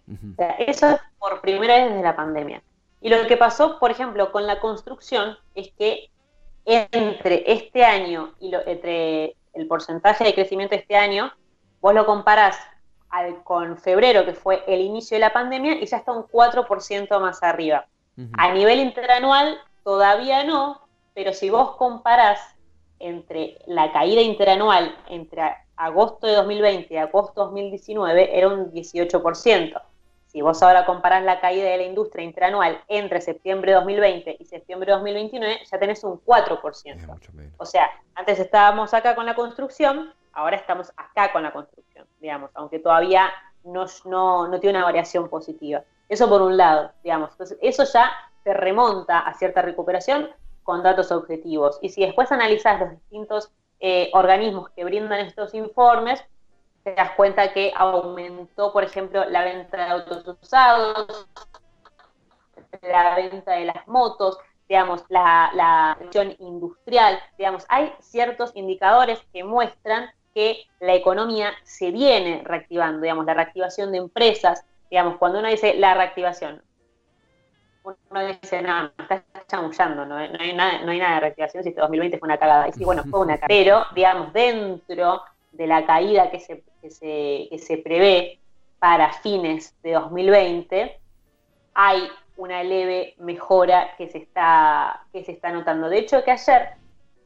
eso 0.59 0.89
es 0.89 1.01
por 1.17 1.41
primera 1.41 1.75
vez 1.75 1.89
desde 1.89 2.03
la 2.03 2.15
pandemia. 2.15 2.63
Y 3.01 3.09
lo 3.09 3.27
que 3.27 3.37
pasó, 3.37 3.79
por 3.79 3.91
ejemplo, 3.91 4.31
con 4.31 4.45
la 4.47 4.59
construcción 4.59 5.37
es 5.55 5.71
que 5.77 6.09
entre 6.65 7.51
este 7.51 7.83
año 7.83 8.33
y 8.39 8.51
lo, 8.51 8.65
entre 8.67 9.35
el 9.53 9.67
porcentaje 9.67 10.23
de 10.23 10.33
crecimiento 10.33 10.75
de 10.75 10.81
este 10.81 10.95
año, 10.95 11.31
vos 11.81 11.93
lo 11.93 12.05
comparás 12.05 12.57
con 13.43 13.77
febrero, 13.77 14.25
que 14.25 14.33
fue 14.33 14.63
el 14.67 14.81
inicio 14.81 15.15
de 15.15 15.21
la 15.21 15.33
pandemia, 15.33 15.73
y 15.73 15.85
ya 15.85 15.97
está 15.97 16.11
un 16.11 16.23
4% 16.23 17.19
más 17.19 17.43
arriba. 17.43 17.85
A 18.33 18.51
nivel 18.51 18.79
interanual, 18.79 19.57
todavía 19.83 20.43
no, 20.43 20.81
pero 21.13 21.31
si 21.33 21.49
vos 21.49 21.77
comparás 21.77 22.39
entre 22.99 23.59
la 23.65 23.93
caída 23.93 24.21
interanual 24.21 24.93
entre 25.07 25.41
agosto 25.77 26.27
de 26.27 26.33
2020 26.33 26.93
y 26.93 26.97
agosto 26.97 27.41
de 27.41 27.45
2019, 27.45 28.37
era 28.37 28.49
un 28.49 28.71
18%. 28.71 29.81
Si 30.27 30.41
vos 30.41 30.61
ahora 30.61 30.85
comparás 30.85 31.23
la 31.23 31.39
caída 31.39 31.69
de 31.69 31.77
la 31.77 31.83
industria 31.83 32.23
interanual 32.23 32.83
entre 32.87 33.19
septiembre 33.21 33.71
de 33.71 33.75
2020 33.77 34.37
y 34.39 34.45
septiembre 34.45 34.91
de 34.91 34.97
2029, 34.97 35.59
ya 35.65 35.79
tenés 35.79 36.03
un 36.03 36.23
4%. 36.23 37.19
O 37.57 37.65
sea, 37.65 37.89
antes 38.13 38.39
estábamos 38.39 38.93
acá 38.93 39.15
con 39.15 39.25
la 39.25 39.33
construcción, 39.33 40.13
ahora 40.33 40.55
estamos 40.57 40.91
acá 40.95 41.31
con 41.31 41.43
la 41.43 41.51
construcción, 41.51 42.07
digamos, 42.19 42.51
aunque 42.53 42.79
todavía 42.79 43.31
no, 43.63 43.85
tiene 44.59 44.77
una 44.77 44.85
variación 44.85 45.29
positiva. 45.29 45.83
Eso 46.07 46.27
por 46.27 46.41
un 46.41 46.57
lado, 46.57 46.91
digamos. 47.03 47.31
Entonces, 47.31 47.57
eso 47.61 47.83
ya 47.83 48.11
te 48.43 48.53
remonta 48.53 49.19
a 49.19 49.33
cierta 49.33 49.61
recuperación 49.61 50.29
con 50.63 50.81
datos 50.83 51.11
objetivos. 51.11 51.77
Y 51.81 51.89
si 51.89 52.05
después 52.05 52.31
analizas 52.31 52.79
los 52.79 52.91
distintos 52.91 53.51
eh, 53.79 54.09
organismos 54.13 54.69
que 54.69 54.83
brindan 54.83 55.19
estos 55.19 55.53
informes, 55.53 56.23
te 56.83 56.95
das 56.95 57.11
cuenta 57.11 57.53
que 57.53 57.71
aumentó, 57.75 58.71
por 58.71 58.83
ejemplo, 58.83 59.25
la 59.25 59.43
venta 59.43 59.77
de 59.77 59.83
autos 59.83 60.27
usados, 60.41 61.27
la 62.81 63.15
venta 63.15 63.53
de 63.53 63.65
las 63.65 63.87
motos, 63.87 64.37
digamos, 64.67 65.03
la, 65.09 65.49
la 65.53 65.97
industrial, 66.39 67.19
digamos, 67.37 67.65
hay 67.69 67.93
ciertos 67.99 68.51
indicadores 68.55 69.19
que 69.33 69.43
muestran 69.43 70.11
que 70.33 70.65
la 70.79 70.93
economía 70.93 71.53
se 71.63 71.91
viene 71.91 72.41
reactivando, 72.43 73.01
digamos, 73.01 73.25
la 73.25 73.33
reactivación 73.33 73.91
de 73.91 73.99
empresas, 73.99 74.65
digamos, 74.89 75.17
cuando 75.17 75.39
uno 75.39 75.49
dice 75.49 75.73
la 75.75 75.93
reactivación, 75.93 76.61
uno 77.83 78.27
dice, 78.27 78.61
no, 78.61 78.91
está 78.97 79.23
chamullando, 79.47 80.05
no, 80.05 80.15
hay 80.17 80.53
nada, 80.53 80.81
no 80.83 80.91
hay 80.91 80.99
nada 80.99 81.15
de 81.15 81.19
reactivación 81.21 81.63
si 81.63 81.69
este 81.69 81.81
2020 81.81 82.19
fue 82.19 82.27
una 82.27 82.37
cagada. 82.37 82.67
Y 82.67 82.73
sí, 82.73 82.83
bueno, 82.83 83.03
fue 83.09 83.21
una 83.21 83.37
cagada. 83.37 83.47
Pero, 83.47 83.85
digamos, 83.95 84.33
dentro 84.33 85.23
de 85.51 85.67
la 85.67 85.85
caída 85.85 86.29
que 86.29 86.39
se, 86.39 86.63
que 86.81 86.91
se, 86.91 87.47
que 87.49 87.57
se 87.59 87.77
prevé 87.77 88.39
para 88.79 89.11
fines 89.13 89.75
de 89.81 89.93
2020, 89.93 90.99
hay 91.73 92.09
una 92.37 92.63
leve 92.63 93.15
mejora 93.17 93.95
que 93.97 94.07
se 94.07 94.19
está, 94.19 95.03
que 95.11 95.23
se 95.23 95.33
está 95.33 95.51
notando. 95.51 95.89
De 95.89 95.99
hecho, 95.99 96.23
que 96.23 96.31
ayer 96.31 96.69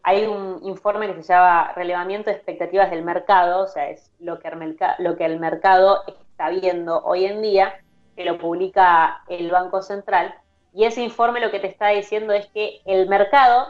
hay 0.03 0.25
un 0.25 0.59
informe 0.63 1.13
que 1.13 1.23
se 1.23 1.33
llama 1.33 1.71
Relevamiento 1.75 2.29
de 2.29 2.35
Expectativas 2.35 2.91
del 2.91 3.03
Mercado, 3.03 3.63
o 3.63 3.67
sea, 3.67 3.89
es 3.89 4.11
lo 4.19 4.37
que, 4.39 4.49
el 4.49 4.77
lo 4.99 5.15
que 5.15 5.25
el 5.25 5.39
mercado 5.39 6.03
está 6.07 6.49
viendo 6.49 7.01
hoy 7.05 7.25
en 7.25 7.41
día, 7.41 7.73
que 8.15 8.25
lo 8.25 8.37
publica 8.37 9.23
el 9.29 9.49
Banco 9.49 9.81
Central, 9.81 10.35
y 10.73 10.83
ese 10.83 11.01
informe 11.01 11.39
lo 11.39 11.51
que 11.51 11.59
te 11.59 11.67
está 11.67 11.89
diciendo 11.89 12.33
es 12.33 12.47
que 12.47 12.81
el 12.85 13.07
mercado, 13.07 13.67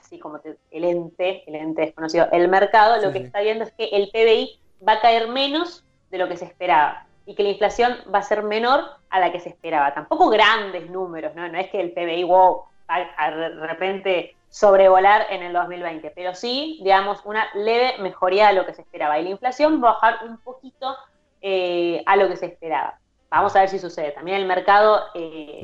así 0.00 0.18
como 0.18 0.40
el 0.70 0.84
ente, 0.84 1.44
el 1.46 1.56
ente 1.56 1.82
desconocido, 1.82 2.28
el 2.32 2.48
mercado 2.48 3.02
lo 3.04 3.12
que 3.12 3.18
está 3.18 3.40
viendo 3.40 3.64
es 3.64 3.72
que 3.72 3.84
el 3.84 4.08
PBI 4.10 4.58
va 4.86 4.94
a 4.94 5.00
caer 5.00 5.28
menos 5.28 5.84
de 6.10 6.18
lo 6.18 6.28
que 6.28 6.38
se 6.38 6.46
esperaba 6.46 7.06
y 7.26 7.34
que 7.34 7.42
la 7.42 7.50
inflación 7.50 7.96
va 8.12 8.20
a 8.20 8.22
ser 8.22 8.42
menor 8.42 8.84
a 9.10 9.20
la 9.20 9.30
que 9.30 9.40
se 9.40 9.50
esperaba. 9.50 9.92
Tampoco 9.92 10.30
grandes 10.30 10.88
números, 10.88 11.34
¿no? 11.34 11.46
No 11.48 11.58
es 11.58 11.68
que 11.68 11.80
el 11.80 11.92
PBI, 11.92 12.24
wow, 12.24 12.62
de 12.88 13.66
repente 13.66 14.37
sobrevolar 14.50 15.26
en 15.30 15.42
el 15.42 15.52
2020, 15.52 16.10
pero 16.14 16.34
sí, 16.34 16.78
digamos, 16.82 17.20
una 17.24 17.46
leve 17.54 17.94
mejoría 18.00 18.48
a 18.48 18.52
lo 18.52 18.64
que 18.66 18.74
se 18.74 18.82
esperaba. 18.82 19.18
Y 19.18 19.24
la 19.24 19.30
inflación 19.30 19.80
bajar 19.80 20.20
un 20.24 20.38
poquito 20.38 20.96
eh, 21.40 22.02
a 22.06 22.16
lo 22.16 22.28
que 22.28 22.36
se 22.36 22.46
esperaba. 22.46 22.98
Vamos 23.30 23.54
a 23.54 23.60
ver 23.60 23.68
si 23.68 23.78
sucede. 23.78 24.12
También 24.12 24.38
el 24.38 24.46
mercado, 24.46 25.02
eh, 25.14 25.60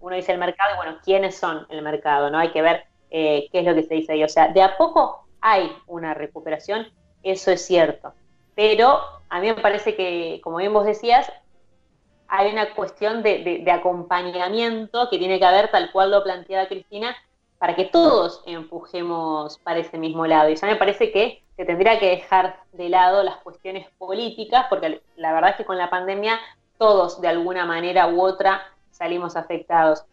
uno 0.00 0.16
dice 0.16 0.32
el 0.32 0.38
mercado, 0.38 0.74
y 0.74 0.76
bueno, 0.76 0.98
¿quiénes 1.02 1.36
son 1.36 1.66
el 1.70 1.82
mercado? 1.82 2.30
no 2.30 2.38
Hay 2.38 2.52
que 2.52 2.60
ver 2.60 2.84
eh, 3.10 3.48
qué 3.50 3.60
es 3.60 3.64
lo 3.64 3.74
que 3.74 3.84
se 3.84 3.94
dice 3.94 4.12
ahí. 4.12 4.22
O 4.22 4.28
sea, 4.28 4.48
de 4.48 4.62
a 4.62 4.76
poco 4.76 5.26
hay 5.40 5.72
una 5.86 6.12
recuperación, 6.12 6.86
eso 7.22 7.50
es 7.50 7.64
cierto. 7.64 8.12
pero 8.54 9.00
a 9.28 9.40
mí 9.40 9.48
me 9.48 9.60
parece 9.60 9.96
que, 9.96 10.40
como 10.42 10.58
bien 10.58 10.72
vos 10.72 10.84
decías, 10.84 11.30
hay 12.28 12.52
una 12.52 12.74
cuestión 12.74 13.22
de, 13.22 13.64
acompañamiento 13.70 15.08
que 15.10 15.18
tiene 15.18 15.38
que 15.38 15.44
haber, 15.44 15.70
tal 15.70 15.90
cual 15.92 16.10
lo 16.10 16.22
planteaba 16.22 16.68
Cristina, 16.68 17.16
para 17.58 17.74
que 17.74 17.84
todos 17.86 18.42
empujemos 18.46 19.58
para 19.58 19.80
ese 19.80 19.98
mismo 19.98 20.26
lado. 20.26 20.50
Y 20.50 20.56
ya 20.56 20.66
me 20.66 20.76
parece 20.76 21.10
que 21.10 21.42
se 21.56 21.64
tendría 21.64 21.98
que 21.98 22.10
dejar 22.10 22.60
de 22.72 22.88
lado 22.88 23.22
las 23.22 23.36
cuestiones 23.38 23.88
políticas, 23.98 24.66
porque 24.68 25.02
la 25.16 25.32
verdad 25.32 25.50
es 25.50 25.56
que 25.56 25.64
con 25.64 25.78
la 25.78 25.88
pandemia 25.88 26.38
todos 26.78 27.20
de 27.20 27.28
alguna 27.28 27.64
manera 27.64 28.08
u 28.08 28.20
otra 28.20 28.62
salimos 28.90 29.36
afectados. 29.36 30.04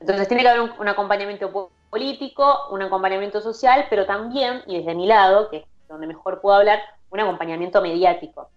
Entonces 0.00 0.28
tiene 0.28 0.42
que 0.42 0.48
haber 0.48 0.72
un, 0.78 0.88
acompañamiento 0.88 1.70
político, 1.90 2.68
un 2.70 2.82
acompañamiento 2.82 3.40
social, 3.40 3.86
pero 3.90 4.06
también, 4.06 4.62
y 4.66 4.78
desde 4.78 4.94
mi 4.94 5.06
lado, 5.06 5.48
que 5.50 5.58
es 5.58 5.64
donde 5.88 6.06
mejor 6.06 6.40
puedo 6.40 6.56
hablar, 6.56 6.80
un 7.10 7.20
acompañamiento 7.20 7.80
mediático. 7.80 8.48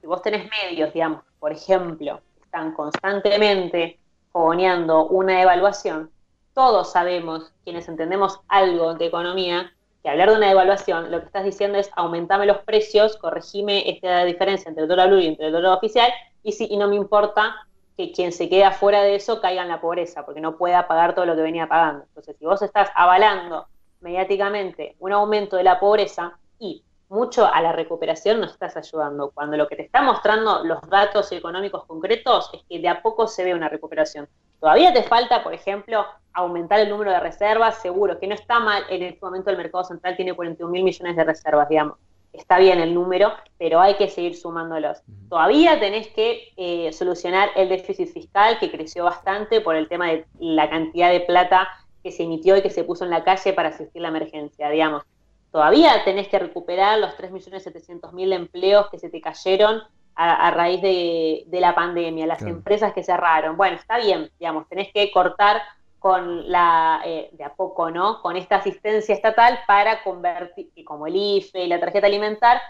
Si 0.00 0.06
vos 0.06 0.22
tenés 0.22 0.50
medios, 0.50 0.92
digamos, 0.92 1.22
por 1.38 1.52
ejemplo, 1.52 2.20
están 2.42 2.72
constantemente 2.72 3.98
fogoneando 4.32 5.06
una 5.06 5.40
evaluación, 5.40 6.10
todos 6.54 6.92
sabemos, 6.92 7.52
quienes 7.64 7.88
entendemos 7.88 8.40
algo 8.48 8.94
de 8.94 9.06
economía, 9.06 9.72
que 10.02 10.10
hablar 10.10 10.30
de 10.30 10.36
una 10.36 10.48
devaluación, 10.48 11.10
lo 11.10 11.20
que 11.20 11.26
estás 11.26 11.44
diciendo 11.44 11.78
es 11.78 11.90
aumentame 11.94 12.46
los 12.46 12.58
precios, 12.58 13.16
corregime 13.16 13.88
esta 13.88 14.24
diferencia 14.24 14.68
entre 14.68 14.82
el 14.82 14.88
dólar 14.88 15.08
blue 15.08 15.20
y 15.20 15.28
entre 15.28 15.46
el 15.46 15.52
dólar 15.52 15.76
oficial, 15.76 16.10
y, 16.42 16.52
si, 16.52 16.66
y 16.70 16.76
no 16.76 16.88
me 16.88 16.96
importa 16.96 17.54
que 17.96 18.12
quien 18.12 18.32
se 18.32 18.48
quede 18.48 18.64
afuera 18.64 19.02
de 19.02 19.14
eso 19.14 19.40
caiga 19.40 19.62
en 19.62 19.68
la 19.68 19.80
pobreza, 19.80 20.24
porque 20.24 20.40
no 20.40 20.56
pueda 20.56 20.88
pagar 20.88 21.14
todo 21.14 21.26
lo 21.26 21.36
que 21.36 21.42
venía 21.42 21.68
pagando. 21.68 22.04
Entonces, 22.04 22.36
si 22.38 22.44
vos 22.44 22.62
estás 22.62 22.90
avalando 22.94 23.66
mediáticamente 24.00 24.96
un 24.98 25.12
aumento 25.12 25.56
de 25.56 25.64
la 25.64 25.78
pobreza 25.78 26.38
y 26.58 26.82
mucho 27.08 27.46
a 27.46 27.60
la 27.60 27.72
recuperación 27.72 28.40
no 28.40 28.46
estás 28.46 28.76
ayudando. 28.76 29.30
Cuando 29.32 29.56
lo 29.56 29.68
que 29.68 29.76
te 29.76 29.82
está 29.82 30.02
mostrando 30.02 30.64
los 30.64 30.80
datos 30.88 31.30
económicos 31.32 31.84
concretos 31.84 32.50
es 32.54 32.62
que 32.68 32.78
de 32.78 32.88
a 32.88 33.02
poco 33.02 33.28
se 33.28 33.44
ve 33.44 33.54
una 33.54 33.68
recuperación. 33.68 34.28
Todavía 34.62 34.92
te 34.92 35.02
falta, 35.02 35.42
por 35.42 35.52
ejemplo, 35.54 36.06
aumentar 36.32 36.78
el 36.78 36.88
número 36.88 37.10
de 37.10 37.18
reservas, 37.18 37.82
seguro, 37.82 38.20
que 38.20 38.28
no 38.28 38.34
está 38.36 38.60
mal, 38.60 38.84
en 38.90 39.02
este 39.02 39.18
momento 39.20 39.50
el 39.50 39.56
mercado 39.56 39.82
central 39.82 40.14
tiene 40.14 40.34
41 40.34 40.70
mil 40.70 40.84
millones 40.84 41.16
de 41.16 41.24
reservas, 41.24 41.68
digamos. 41.68 41.98
Está 42.32 42.60
bien 42.60 42.78
el 42.78 42.94
número, 42.94 43.32
pero 43.58 43.80
hay 43.80 43.96
que 43.96 44.08
seguir 44.08 44.36
sumándolos. 44.36 45.02
Todavía 45.28 45.80
tenés 45.80 46.06
que 46.10 46.52
eh, 46.56 46.92
solucionar 46.92 47.48
el 47.56 47.70
déficit 47.70 48.12
fiscal, 48.12 48.60
que 48.60 48.70
creció 48.70 49.02
bastante 49.02 49.60
por 49.60 49.74
el 49.74 49.88
tema 49.88 50.06
de 50.06 50.26
la 50.38 50.70
cantidad 50.70 51.10
de 51.10 51.22
plata 51.22 51.66
que 52.04 52.12
se 52.12 52.22
emitió 52.22 52.56
y 52.56 52.62
que 52.62 52.70
se 52.70 52.84
puso 52.84 53.02
en 53.02 53.10
la 53.10 53.24
calle 53.24 53.52
para 53.52 53.70
asistir 53.70 54.00
la 54.00 54.08
emergencia, 54.10 54.70
digamos 54.70 55.02
todavía 55.50 56.02
tenés 56.04 56.28
que 56.28 56.38
recuperar 56.38 56.98
los 56.98 57.12
3.700.000 57.18 58.32
empleos 58.32 58.88
que 58.90 58.98
se 58.98 59.10
te 59.10 59.20
cayeron 59.20 59.82
a, 60.14 60.50
raíz 60.50 60.80
de, 60.82 61.46
la 61.60 61.74
pandemia, 61.74 62.26
las 62.26 62.42
empresas 62.42 62.92
que 62.92 63.02
cerraron. 63.02 63.56
Bueno, 63.56 63.76
está 63.76 63.98
bien, 63.98 64.30
digamos, 64.38 64.68
tenés 64.68 64.92
que 64.92 65.10
cortar 65.10 65.62
con 65.98 66.50
la, 66.50 67.00
eh, 67.04 67.30
de 67.32 67.44
a 67.44 67.54
poco, 67.54 67.90
¿no? 67.90 68.20
Con 68.20 68.36
esta 68.36 68.56
asistencia 68.56 69.14
estatal 69.14 69.60
para 69.66 70.02
convertir, 70.02 70.70
como 70.84 71.06
el 71.06 71.16
IFE 71.16 71.64
y 71.64 71.68
la 71.68 71.80
tarjeta 71.80 72.06
alimentar, 72.08 72.60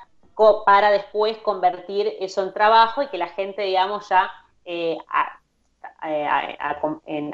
para 0.66 0.90
después 0.90 1.38
convertir 1.38 2.12
eso 2.20 2.42
en 2.42 2.52
trabajo 2.52 3.02
y 3.02 3.08
que 3.08 3.18
la 3.18 3.28
gente, 3.28 3.62
digamos, 3.62 4.08
ya 4.08 4.30
eh, 4.64 4.98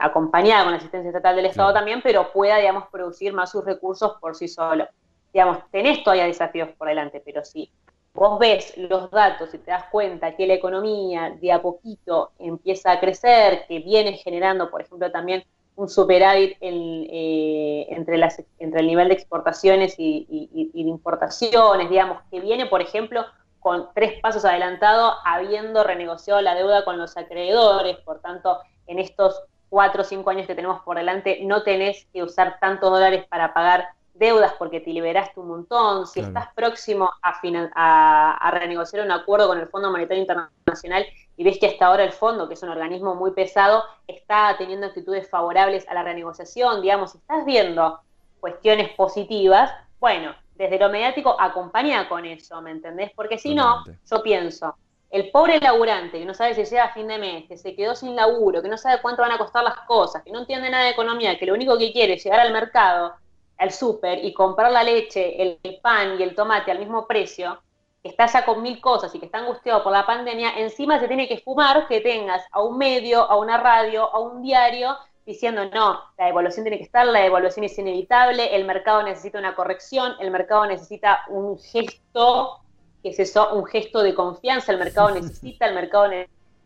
acompañada 0.00 0.64
con 0.64 0.72
la 0.72 0.78
asistencia 0.78 1.08
estatal 1.08 1.36
del 1.36 1.46
Estado 1.46 1.72
también, 1.72 2.00
pero 2.02 2.32
pueda, 2.32 2.58
digamos, 2.58 2.88
producir 2.88 3.32
más 3.32 3.50
sus 3.50 3.64
recursos 3.64 4.16
por 4.20 4.34
sí 4.34 4.46
solo 4.46 4.86
digamos, 5.32 5.58
tenés 5.70 6.02
todavía 6.02 6.24
desafíos 6.24 6.70
por 6.76 6.88
delante, 6.88 7.22
pero 7.24 7.44
si 7.44 7.70
vos 8.18 8.38
ves 8.38 8.76
los 8.76 9.10
datos 9.10 9.54
y 9.54 9.58
te 9.58 9.70
das 9.70 9.84
cuenta 9.90 10.34
que 10.34 10.46
la 10.46 10.54
economía 10.54 11.36
de 11.40 11.52
a 11.52 11.62
poquito 11.62 12.32
empieza 12.38 12.92
a 12.92 13.00
crecer, 13.00 13.64
que 13.68 13.78
viene 13.78 14.14
generando, 14.14 14.70
por 14.70 14.82
ejemplo, 14.82 15.10
también 15.10 15.44
un 15.76 15.88
superávit 15.88 16.56
eh, 16.60 17.86
entre, 17.90 18.16
el 18.58 18.86
nivel 18.86 19.08
de 19.08 19.14
exportaciones 19.14 19.94
y, 19.96 20.70
de 20.74 20.80
importaciones, 20.80 21.88
digamos, 21.88 22.18
que 22.32 22.40
viene, 22.40 22.66
por 22.66 22.80
ejemplo, 22.80 23.24
con 23.60 23.88
tres 23.94 24.20
pasos 24.20 24.44
adelantados, 24.44 25.14
habiendo 25.24 25.84
renegociado 25.84 26.40
la 26.40 26.56
deuda 26.56 26.84
con 26.84 26.98
los 26.98 27.16
acreedores, 27.16 27.96
por 27.98 28.20
tanto, 28.20 28.58
en 28.88 28.98
estos 28.98 29.40
cuatro 29.68 30.02
o 30.02 30.04
cinco 30.04 30.30
años 30.30 30.48
que 30.48 30.56
tenemos 30.56 30.80
por 30.82 30.96
delante, 30.96 31.38
no 31.44 31.62
tenés 31.62 32.06
que 32.12 32.24
usar 32.24 32.58
tantos 32.58 32.90
dólares 32.90 33.26
para 33.28 33.54
pagar 33.54 33.90
deudas 34.18 34.52
porque 34.58 34.80
te 34.80 34.90
liberaste 34.90 35.38
un 35.40 35.48
montón, 35.48 36.06
si 36.06 36.20
estás 36.20 36.48
próximo 36.54 37.10
a, 37.22 38.38
a, 38.46 38.50
renegociar 38.50 39.04
un 39.04 39.12
acuerdo 39.12 39.48
con 39.48 39.58
el 39.58 39.68
Fondo 39.68 39.90
Monetario 39.90 40.22
Internacional 40.22 41.06
y 41.36 41.44
ves 41.44 41.58
que 41.58 41.68
hasta 41.68 41.86
ahora 41.86 42.04
el 42.04 42.12
fondo, 42.12 42.48
que 42.48 42.54
es 42.54 42.62
un 42.62 42.70
organismo 42.70 43.14
muy 43.14 43.30
pesado, 43.32 43.84
está 44.06 44.56
teniendo 44.58 44.86
actitudes 44.86 45.28
favorables 45.30 45.88
a 45.88 45.94
la 45.94 46.02
renegociación, 46.02 46.82
digamos, 46.82 47.12
si 47.12 47.18
estás 47.18 47.44
viendo 47.44 48.00
cuestiones 48.40 48.90
positivas, 48.90 49.72
bueno, 50.00 50.34
desde 50.54 50.78
lo 50.78 50.88
mediático 50.88 51.36
acompaña 51.40 52.08
con 52.08 52.24
eso, 52.24 52.60
¿me 52.60 52.72
entendés? 52.72 53.12
Porque 53.14 53.38
si 53.38 53.54
no, 53.54 53.84
yo 53.86 54.22
pienso, 54.22 54.74
el 55.10 55.30
pobre 55.30 55.60
laburante 55.60 56.18
que 56.18 56.24
no 56.24 56.34
sabe 56.34 56.54
si 56.54 56.64
llega 56.64 56.84
a 56.84 56.92
fin 56.92 57.08
de 57.08 57.18
mes, 57.18 57.44
que 57.48 57.56
se 57.56 57.74
quedó 57.74 57.94
sin 57.94 58.14
laburo, 58.14 58.60
que 58.60 58.68
no 58.68 58.76
sabe 58.76 59.00
cuánto 59.00 59.22
van 59.22 59.32
a 59.32 59.38
costar 59.38 59.64
las 59.64 59.80
cosas, 59.86 60.22
que 60.22 60.32
no 60.32 60.40
entiende 60.40 60.68
nada 60.68 60.84
de 60.84 60.90
economía, 60.90 61.38
que 61.38 61.46
lo 61.46 61.54
único 61.54 61.78
que 61.78 61.92
quiere 61.92 62.14
es 62.14 62.24
llegar 62.24 62.40
al 62.40 62.52
mercado 62.52 63.14
al 63.58 63.72
súper 63.72 64.24
y 64.24 64.32
comprar 64.32 64.70
la 64.70 64.84
leche, 64.84 65.42
el, 65.42 65.80
pan 65.82 66.18
y 66.18 66.22
el 66.22 66.34
tomate 66.34 66.70
al 66.70 66.78
mismo 66.78 67.06
precio, 67.06 67.60
que 68.02 68.08
está 68.08 68.26
ya 68.26 68.44
con 68.44 68.62
mil 68.62 68.80
cosas 68.80 69.12
y 69.14 69.18
que 69.18 69.26
está 69.26 69.38
angustiado 69.38 69.82
por 69.82 69.92
la 69.92 70.06
pandemia, 70.06 70.58
encima 70.58 71.00
se 71.00 71.08
tiene 71.08 71.28
que 71.28 71.38
fumar 71.38 71.88
que 71.88 72.00
tengas 72.00 72.44
a 72.52 72.62
un 72.62 72.78
medio, 72.78 73.22
a 73.22 73.36
una 73.36 73.58
radio, 73.58 74.04
a 74.14 74.20
un 74.20 74.42
diario 74.42 74.96
diciendo 75.26 75.66
no, 75.66 76.00
la 76.16 76.26
devaluación 76.26 76.64
tiene 76.64 76.78
que 76.78 76.84
estar, 76.84 77.06
la 77.06 77.20
devaluación 77.20 77.64
es 77.64 77.78
inevitable, 77.78 78.56
el 78.56 78.64
mercado 78.64 79.02
necesita 79.02 79.38
una 79.38 79.54
corrección, 79.54 80.14
el 80.20 80.30
mercado 80.30 80.64
necesita 80.64 81.24
un 81.28 81.58
gesto, 81.58 82.60
que 83.02 83.10
es 83.10 83.18
eso, 83.18 83.54
un 83.54 83.66
gesto 83.66 84.02
de 84.02 84.14
confianza, 84.14 84.72
el 84.72 84.78
mercado 84.78 85.10
necesita, 85.14 85.66
el 85.66 85.74
mercado 85.74 86.08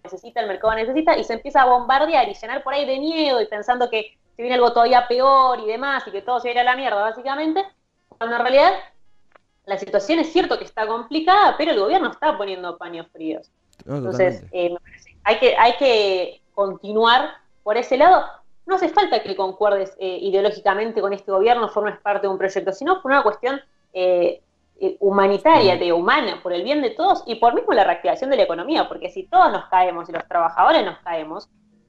necesita, 0.04 0.40
el 0.40 0.46
mercado 0.46 0.74
necesita, 0.76 1.18
y 1.18 1.24
se 1.24 1.32
empieza 1.32 1.62
a 1.62 1.64
bombardear 1.64 2.28
y 2.28 2.34
llenar 2.34 2.62
por 2.62 2.74
ahí 2.74 2.84
de 2.84 3.00
miedo 3.00 3.40
y 3.40 3.46
pensando 3.46 3.90
que 3.90 4.16
viene 4.42 4.56
algo 4.56 4.72
todavía 4.72 5.08
peor 5.08 5.60
y 5.60 5.66
demás, 5.66 6.06
y 6.06 6.10
que 6.10 6.22
todo 6.22 6.40
se 6.40 6.52
va 6.54 6.60
a 6.60 6.64
la 6.64 6.76
mierda, 6.76 7.00
básicamente, 7.00 7.64
cuando 8.18 8.36
en 8.36 8.42
realidad 8.42 8.72
la 9.66 9.78
situación 9.78 10.18
es 10.18 10.32
cierto 10.32 10.58
que 10.58 10.64
está 10.64 10.86
complicada, 10.86 11.54
pero 11.56 11.72
el 11.72 11.80
gobierno 11.80 12.10
está 12.10 12.36
poniendo 12.36 12.76
paños 12.76 13.06
fríos. 13.12 13.50
Entonces, 13.86 14.44
eh, 14.52 14.74
hay, 15.24 15.38
que, 15.38 15.56
hay 15.56 15.72
que 15.76 16.40
continuar 16.54 17.30
por 17.62 17.76
ese 17.76 17.96
lado. 17.96 18.24
No 18.66 18.76
hace 18.76 18.88
falta 18.88 19.22
que 19.22 19.36
concuerdes 19.36 19.94
eh, 19.98 20.18
ideológicamente 20.20 21.00
con 21.00 21.12
este 21.12 21.32
gobierno, 21.32 21.68
formes 21.68 21.98
parte 22.00 22.26
de 22.26 22.32
un 22.32 22.38
proyecto, 22.38 22.72
sino 22.72 23.00
por 23.02 23.10
una 23.10 23.22
cuestión 23.22 23.60
eh, 23.92 24.40
humanitaria, 24.98 25.76
de 25.76 25.92
humana, 25.92 26.40
por 26.42 26.52
el 26.52 26.64
bien 26.64 26.82
de 26.82 26.90
todos 26.90 27.22
y 27.26 27.36
por 27.36 27.54
mismo 27.54 27.72
la 27.72 27.84
reactivación 27.84 28.30
de 28.30 28.36
la 28.36 28.42
economía, 28.42 28.88
porque 28.88 29.10
si 29.10 29.24
todos 29.24 29.52
nos 29.52 29.66
caemos 29.66 30.08
y 30.08 30.12
los 30.12 30.26
trabajadores 30.26 30.84
nos 30.84 30.98
caemos, 30.98 31.48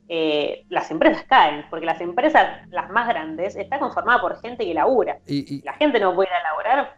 eh, 0.09 0.65
las 0.69 0.91
empresas 0.91 1.23
caen, 1.23 1.65
porque 1.69 1.85
las 1.85 2.01
empresas, 2.01 2.67
las 2.69 2.89
más 2.89 3.07
grandes, 3.07 3.55
están 3.55 3.79
conformadas 3.79 4.21
por 4.21 4.39
gente 4.41 4.65
que 4.65 4.73
labura. 4.73 5.19
Y, 5.25 5.61
la 5.63 5.73
gente 5.73 5.99
no 5.99 6.13
puede 6.13 6.29
laburar. 6.43 6.97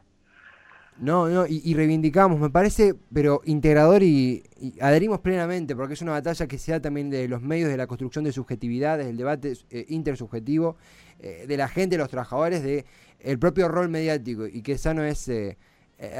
No, 0.97 1.27
no, 1.27 1.45
y, 1.47 1.73
reivindicamos, 1.73 2.39
me 2.39 2.49
parece, 2.49 2.95
pero 3.13 3.41
integrador 3.45 4.01
y, 4.01 4.43
adherimos 4.81 5.19
plenamente, 5.19 5.75
porque 5.75 5.93
es 5.93 6.01
una 6.01 6.13
batalla 6.13 6.47
que 6.47 6.57
se 6.57 6.71
da 6.71 6.79
también 6.79 7.09
de 7.09 7.27
los 7.27 7.41
medios 7.41 7.69
de 7.69 7.77
la 7.77 7.85
construcción 7.85 8.23
de 8.23 8.31
subjetividades, 8.31 9.05
del 9.05 9.17
debate 9.17 9.53
eh, 9.69 9.85
intersubjetivo, 9.89 10.77
eh, 11.19 11.45
de 11.47 11.57
la 11.57 11.67
gente, 11.67 11.97
de 11.97 12.01
los 12.01 12.09
trabajadores, 12.09 12.63
de 12.63 12.85
el 13.19 13.37
propio 13.37 13.67
rol 13.67 13.89
mediático, 13.89 14.47
y 14.47 14.61
que 14.61 14.77
sano 14.77 15.03
es 15.03 15.29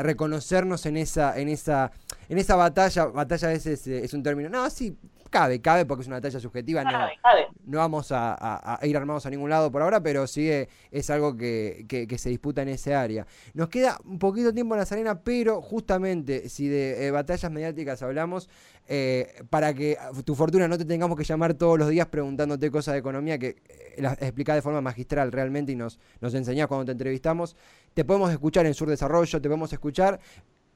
reconocernos 0.02 0.86
en 0.86 0.98
esa, 0.98 1.38
en 1.38 1.50
esa, 1.50 1.92
en 2.30 2.38
esa 2.38 2.56
batalla, 2.56 3.06
batalla 3.06 3.50
a 3.50 3.52
veces 3.52 3.86
es 3.88 4.14
un 4.14 4.24
término, 4.24 4.50
no, 4.50 4.70
sí, 4.70 4.98
Cabe, 5.36 5.60
cabe 5.60 5.86
porque 5.86 6.04
es 6.04 6.08
una 6.08 6.22
talla 6.22 6.40
subjetiva. 6.40 6.82
no, 6.86 6.92
no 7.66 7.78
vamos 7.80 8.08
a, 8.14 8.80
ir 8.84 8.96
armados 8.96 9.26
a 9.26 9.30
ningún 9.30 9.50
lado 9.50 9.70
por 9.70 9.82
ahora, 9.82 10.02
pero 10.02 10.28
sí 10.28 10.50
es 10.50 11.10
algo 11.10 11.36
que, 11.36 11.86
se 12.18 12.30
disputa 12.30 12.62
en 12.62 12.70
ese 12.70 12.96
área. 12.96 13.28
Nos 13.54 13.68
queda 13.68 14.00
un 14.06 14.18
poquito 14.18 14.54
tiempo 14.54 14.76
en 14.76 14.80
la 14.80 14.86
Serena, 14.86 15.20
pero 15.20 15.62
justamente 15.62 16.48
si 16.48 16.70
de 16.70 17.08
eh, 17.08 17.12
batallas 17.12 17.52
mediáticas 17.52 18.02
hablamos, 18.02 18.50
eh, 18.88 19.44
para 19.50 19.74
que 19.74 19.98
tu 20.24 20.36
fortuna 20.36 20.70
no 20.70 20.78
te 20.78 20.86
tengamos 20.86 21.18
que 21.18 21.26
llamar 21.26 21.54
todos 21.56 21.78
los 21.78 21.90
días 21.90 22.08
preguntándote 22.08 22.72
cosas 22.72 22.94
de 22.94 23.00
economía 23.00 23.38
que 23.38 23.58
eh, 23.68 23.96
las 23.98 24.14
explicás 24.22 24.56
de 24.56 24.62
forma 24.62 24.80
magistral 24.80 25.34
realmente 25.34 25.74
y 25.74 25.76
nos, 25.76 26.00
nos 26.22 26.34
enseñás 26.34 26.68
cuando 26.68 26.86
te 26.86 26.94
entrevistamos, 26.94 27.58
te 27.94 28.06
podemos 28.06 28.32
escuchar 28.32 28.66
en 28.68 28.74
Sur 28.74 28.90
Desarrollo, 28.90 29.42
te 29.42 29.50
podemos 29.50 29.74
escuchar 29.74 30.18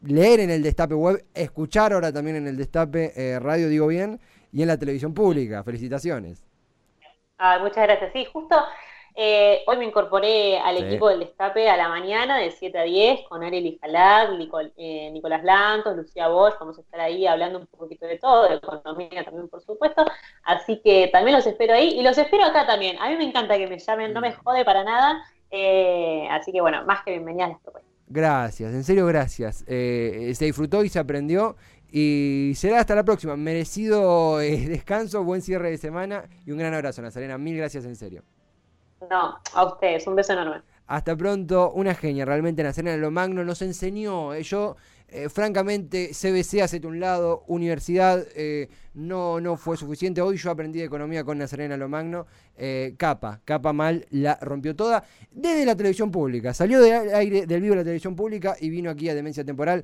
leer 0.01 0.41
en 0.41 0.49
el 0.49 0.63
Destape 0.63 0.95
Web, 0.95 1.23
escuchar 1.33 1.93
ahora 1.93 2.11
también 2.11 2.35
en 2.35 2.47
el 2.47 2.57
Destape 2.57 3.39
Radio, 3.39 3.69
digo 3.69 3.87
bien, 3.87 4.19
y 4.51 4.61
en 4.61 4.67
la 4.67 4.77
televisión 4.77 5.13
pública. 5.13 5.63
Felicitaciones. 5.63 6.45
Ah, 7.37 7.59
muchas 7.59 7.83
gracias. 7.83 8.11
Sí, 8.13 8.25
justo 8.25 8.55
Eh, 9.15 9.63
hoy 9.67 9.77
me 9.77 9.85
incorporé 9.85 10.59
al 10.59 10.77
equipo 10.77 11.09
del 11.09 11.19
Destape 11.19 11.69
a 11.69 11.75
la 11.77 11.89
mañana, 11.89 12.37
de 12.39 12.51
7 12.51 12.79
a 12.79 12.83
10, 12.83 13.23
con 13.27 13.43
Ariel 13.43 13.77
Jalad, 13.81 14.29
eh, 14.77 15.11
Nicolás 15.11 15.43
Lantos, 15.43 15.95
Lucía 15.97 16.29
Bosch. 16.29 16.57
Vamos 16.59 16.77
a 16.77 16.81
estar 16.81 17.01
ahí 17.01 17.27
hablando 17.27 17.59
un 17.59 17.67
poquito 17.67 18.05
de 18.07 18.17
todo, 18.19 18.47
de 18.47 18.55
economía 18.55 19.25
también, 19.25 19.49
por 19.49 19.61
supuesto. 19.61 20.05
Así 20.43 20.81
que 20.81 21.09
también 21.11 21.35
los 21.37 21.45
espero 21.47 21.73
ahí 21.73 21.89
y 21.99 22.03
los 22.03 22.17
espero 22.17 22.45
acá 22.45 22.65
también. 22.67 22.97
A 23.01 23.09
mí 23.09 23.17
me 23.17 23.25
encanta 23.25 23.57
que 23.57 23.67
me 23.67 23.79
llamen, 23.79 24.13
no 24.13 24.21
me 24.21 24.33
jode 24.33 24.63
para 24.65 24.83
nada. 24.85 25.21
Eh, 25.51 26.27
así 26.31 26.51
que 26.53 26.61
bueno, 26.61 26.85
más 26.85 27.03
que 27.03 27.11
bienvenidas 27.11 27.49
las 27.51 27.61
propuestas. 27.61 27.88
Gracias, 28.09 28.73
en 28.73 28.83
serio 28.83 29.05
gracias. 29.05 29.63
se 29.67 30.37
disfrutó 30.39 30.83
y 30.83 30.89
se 30.89 30.99
aprendió 30.99 31.55
y 31.91 32.53
será 32.55 32.79
hasta 32.79 32.95
la 32.95 33.03
próxima. 33.03 33.35
Merecido 33.35 34.37
descanso, 34.37 35.23
buen 35.23 35.41
cierre 35.41 35.71
de 35.71 35.77
semana 35.77 36.25
y 36.45 36.51
un 36.51 36.57
gran 36.57 36.73
abrazo, 36.73 37.01
Nazarena. 37.01 37.37
Mil 37.37 37.57
gracias 37.57 37.85
en 37.85 37.95
serio. 37.95 38.23
No, 39.09 39.39
a 39.53 39.65
ustedes, 39.65 40.05
un 40.07 40.15
beso 40.15 40.33
enorme. 40.33 40.61
Hasta 40.87 41.15
pronto, 41.15 41.71
una 41.71 41.93
genia, 41.93 42.25
realmente 42.25 42.63
Nacerena 42.63 42.97
Lo 42.97 43.11
Magno 43.11 43.43
nos 43.43 43.61
enseñó. 43.61 44.33
Eh, 44.33 44.41
yo, 44.41 44.75
eh, 45.11 45.29
francamente, 45.29 46.11
CBC 46.11 46.61
hace 46.61 46.85
un 46.85 46.99
lado, 46.99 47.43
universidad 47.47 48.25
eh, 48.35 48.69
no, 48.93 49.39
no 49.39 49.57
fue 49.57 49.77
suficiente. 49.77 50.21
Hoy 50.21 50.37
yo 50.37 50.51
aprendí 50.51 50.79
de 50.79 50.85
economía 50.85 51.23
con 51.23 51.37
Nazarena 51.37 51.77
Lomagno. 51.77 52.27
Eh, 52.57 52.95
capa, 52.97 53.41
capa 53.45 53.73
mal, 53.73 54.05
la 54.11 54.37
rompió 54.41 54.75
toda. 54.75 55.03
Desde 55.31 55.65
la 55.65 55.75
televisión 55.75 56.11
pública, 56.11 56.53
salió 56.53 56.81
del 56.81 57.13
aire 57.13 57.45
del 57.45 57.61
vivo 57.61 57.73
de 57.73 57.77
la 57.77 57.83
televisión 57.83 58.15
pública 58.15 58.55
y 58.59 58.69
vino 58.69 58.89
aquí 58.89 59.09
a 59.09 59.15
Demencia 59.15 59.43
Temporal. 59.43 59.83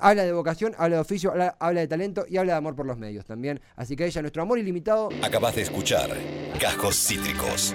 habla 0.00 0.24
de 0.24 0.32
vocación, 0.32 0.74
habla 0.76 0.96
de 0.96 1.02
oficio, 1.02 1.30
habla, 1.30 1.56
habla, 1.58 1.80
de 1.80 1.88
talento 1.88 2.26
y 2.28 2.36
habla 2.36 2.52
de 2.54 2.58
amor 2.58 2.74
por 2.74 2.86
los 2.86 2.98
medios 2.98 3.24
también. 3.24 3.60
Así 3.76 3.96
que 3.96 4.06
ella, 4.06 4.20
nuestro 4.20 4.42
amor 4.42 4.58
ilimitado. 4.58 5.08
Acabas 5.22 5.54
de 5.54 5.62
escuchar 5.62 6.10
Cajos 6.60 6.96
Cítricos. 6.96 7.74